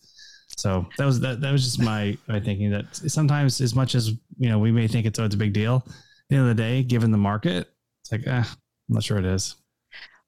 [0.57, 1.41] So that was that.
[1.41, 4.87] That was just my my thinking that sometimes, as much as you know, we may
[4.87, 5.83] think it's oh, it's a big deal.
[5.87, 5.93] At
[6.29, 7.69] the end of the day, given the market,
[8.01, 8.45] it's like, eh, I'm
[8.87, 9.55] not sure it is.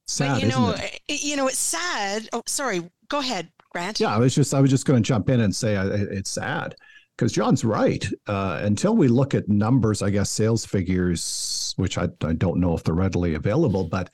[0.07, 1.23] Sad, but you know, it?
[1.23, 2.27] you know, it's sad.
[2.33, 2.89] Oh, sorry.
[3.07, 3.99] Go ahead, Grant.
[3.99, 6.75] Yeah, I was just I was just going to jump in and say it's sad
[7.17, 8.05] because John's right.
[8.27, 12.75] Uh, until we look at numbers, I guess sales figures, which I, I, don't know
[12.75, 14.09] if they're readily available, but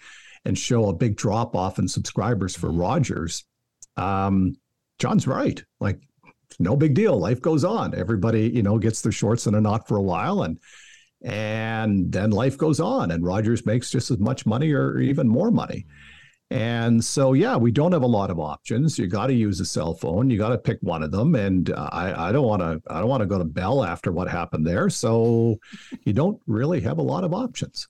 [0.46, 3.46] and show a big drop off in subscribers for Rogers.
[3.98, 4.56] Um,
[5.00, 5.64] John's right.
[5.80, 6.00] Like
[6.60, 7.18] no big deal.
[7.18, 7.96] Life goes on.
[7.96, 10.60] Everybody, you know, gets their shorts in a knot for a while and
[11.24, 15.52] and then life goes on and Rogers makes just as much money or even more
[15.52, 15.86] money.
[16.52, 19.00] And so, yeah, we don't have a lot of options.
[19.00, 20.30] You got to use a cell phone.
[20.30, 21.34] You got to pick one of them.
[21.34, 22.82] And uh, I, I don't want to.
[22.94, 24.90] I don't want to go to Bell after what happened there.
[24.90, 25.60] So,
[26.04, 27.88] you don't really have a lot of options.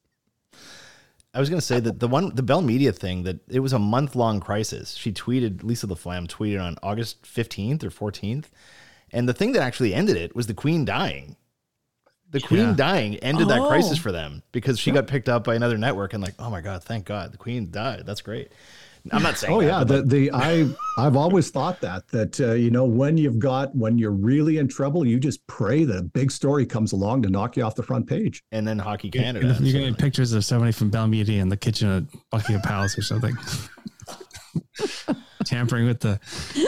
[1.33, 3.73] I was going to say that the one, the Bell Media thing, that it was
[3.73, 4.93] a month long crisis.
[4.93, 8.45] She tweeted, Lisa LaFlamme tweeted on August 15th or 14th.
[9.11, 11.35] And the thing that actually ended it was the Queen dying.
[12.31, 12.73] The Queen Yeah.
[12.75, 13.67] dying ended that Oh.
[13.67, 16.61] crisis for them because she got picked up by another network and like, oh my
[16.61, 18.03] God, thank God, the Queen died.
[18.05, 18.51] That's great.
[19.11, 22.53] I'm not saying Oh that, yeah, the the I I've always thought that that uh,
[22.53, 26.03] you know when you've got when you're really in trouble, you just pray that a
[26.03, 28.43] big story comes along to knock you off the front page.
[28.51, 29.47] and then Hockey Canada.
[29.47, 32.61] gonna- You're So, getting pictures of somebody from Bell Media in the kitchen at Buckingham
[32.61, 33.35] Palace or something.
[35.45, 36.19] Tampering with the,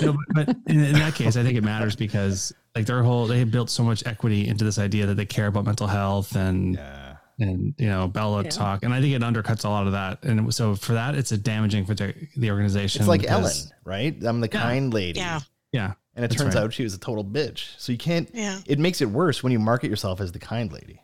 [0.02, 3.28] no, but, but in, in that case, I think it matters because like their whole
[3.28, 6.36] they had built so much equity into this idea that they care about mental health
[6.36, 7.16] and yeah.
[7.40, 8.50] and you know Bella Yeah.
[8.50, 10.24] talk, and I think it undercuts a lot of that.
[10.24, 13.02] And so for that, it's a damaging for the, the organization.
[13.02, 14.16] It's like because- Ellen, right?
[14.24, 14.62] I'm the Yeah.
[14.62, 15.20] kind lady.
[15.20, 15.40] Yeah.
[15.72, 16.66] Yeah, And it turns right.
[16.66, 17.74] out she was a total bitch.
[17.80, 18.60] So you can't, Yeah.
[18.68, 21.02] it makes it worse when you market yourself as the kind lady.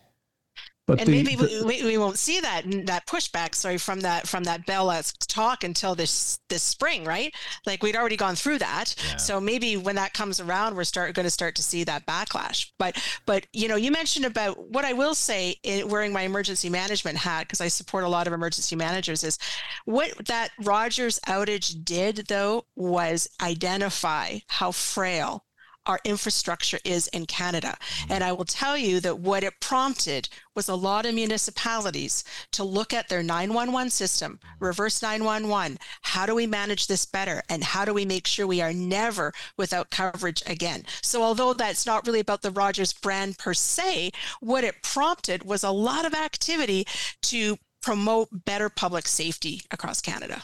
[0.89, 4.01] But and the, maybe the- we, we, we won't see that that pushback sorry from
[4.01, 7.33] that from that Bella talk until this this spring right?
[7.65, 8.95] Like we'd already gone through that.
[9.07, 9.17] Yeah.
[9.17, 12.71] so maybe when that comes around we're start going to start to see that backlash.
[12.77, 16.69] But but you know you mentioned about what i will say in wearing my emergency
[16.69, 19.37] management hat because i support a lot of emergency managers is
[19.85, 25.43] what that rogers outage did though was identify how frail
[25.85, 27.77] our infrastructure is in Canada.
[27.79, 28.13] Mm-hmm.
[28.13, 32.63] And I will tell you that what it prompted was a lot of municipalities to
[32.63, 34.65] look at their 911 system, mm-hmm.
[34.65, 35.77] reverse 911.
[36.01, 37.41] How do we manage this better?
[37.49, 40.83] And how do we make sure we are never without coverage again?
[41.01, 45.63] So, although that's not really about the Rogers brand per se, what it prompted was
[45.63, 46.85] a lot of activity
[47.23, 50.43] to promote better public safety across Canada.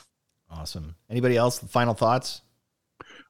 [0.49, 0.95] Awesome.
[1.09, 1.59] Anybody else?
[1.59, 2.41] Final thoughts?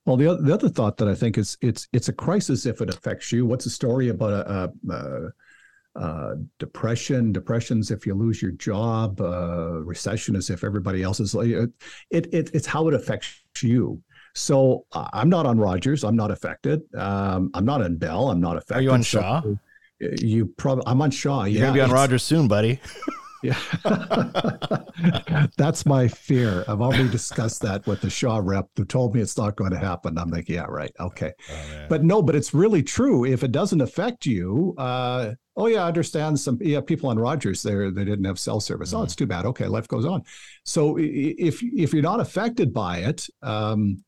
[0.05, 2.79] Well, the other, the other thought that I think is it's it's a crisis if
[2.81, 3.45] it affects you.
[3.45, 7.31] What's the story about a, a, a, uh, depression?
[7.31, 9.19] Depression's if you lose your job.
[9.19, 11.33] Uh, recession is if everybody else is.
[11.33, 11.71] It,
[12.11, 14.01] it, it it's how it affects you.
[14.35, 16.03] So uh, I'm not on Rogers.
[16.03, 16.81] I'm not affected.
[16.95, 18.29] Um, I'm not on Bell.
[18.29, 18.75] I'm not affected.
[18.75, 19.41] Are you on So, Shaw?
[19.99, 20.83] You probably.
[20.85, 21.45] I'm on Shaw.
[21.45, 22.79] You're yeah, going to be on Rogers soon, buddy.
[23.45, 25.47] Yeah.
[25.57, 26.63] That's my fear.
[26.67, 29.77] I've already discussed that with the Shaw rep who told me it's not going to
[29.77, 30.17] happen.
[30.17, 30.91] I'm like, yeah, right.
[30.99, 31.33] Okay.
[31.89, 33.25] But no, but it's really true.
[33.25, 37.61] If it doesn't affect you, uh, oh yeah, I understand some yeah, people on Rogers
[37.61, 38.93] there they didn't have cell service.
[38.93, 39.45] Oh, it's too bad.
[39.45, 40.23] Okay, life goes on.
[40.63, 44.03] So if if you're not affected by it, um,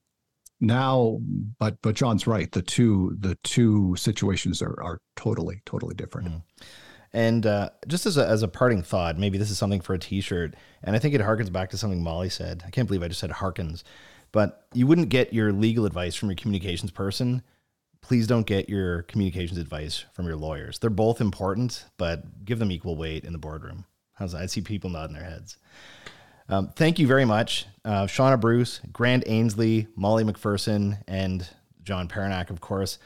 [0.60, 1.20] now
[1.60, 2.52] but but John's right.
[2.52, 6.30] The two the two situations are are totally, totally different.
[6.30, 6.42] Mm.
[7.14, 10.00] And uh, just as a, as a parting thought, maybe this is something for a
[10.00, 12.64] T-shirt, and I think it harkens back to something Molly said.
[12.66, 13.84] I can't believe I just said harkens,
[14.32, 17.42] but you wouldn't get your legal advice from your communications person.
[18.02, 20.80] Please don't get your communications advice from your lawyers.
[20.80, 23.86] They're both important, but give them equal weight in the boardroom.
[24.14, 24.42] How's that?
[24.42, 25.58] I see people nodding their heads.
[26.50, 31.48] Um, thank you very much, uh, Shauna Bruce, Grant Ainsley, Molly McPherson, and
[31.84, 33.00] John Paranack, of course.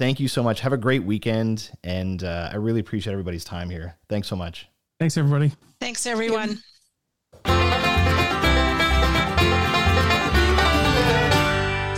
[0.00, 0.60] Thank you so much.
[0.60, 3.98] Have a great weekend, and uh, I really appreciate everybody's time here.
[4.08, 4.66] Thanks so much.
[4.98, 5.52] thanks everybody.
[5.78, 6.58] Thanks, everyone.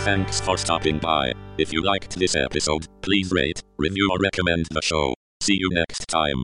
[0.03, 1.31] Thanks for stopping by.
[1.57, 5.13] If you liked this episode, please rate, review, or recommend the show.
[5.39, 6.43] See you next time.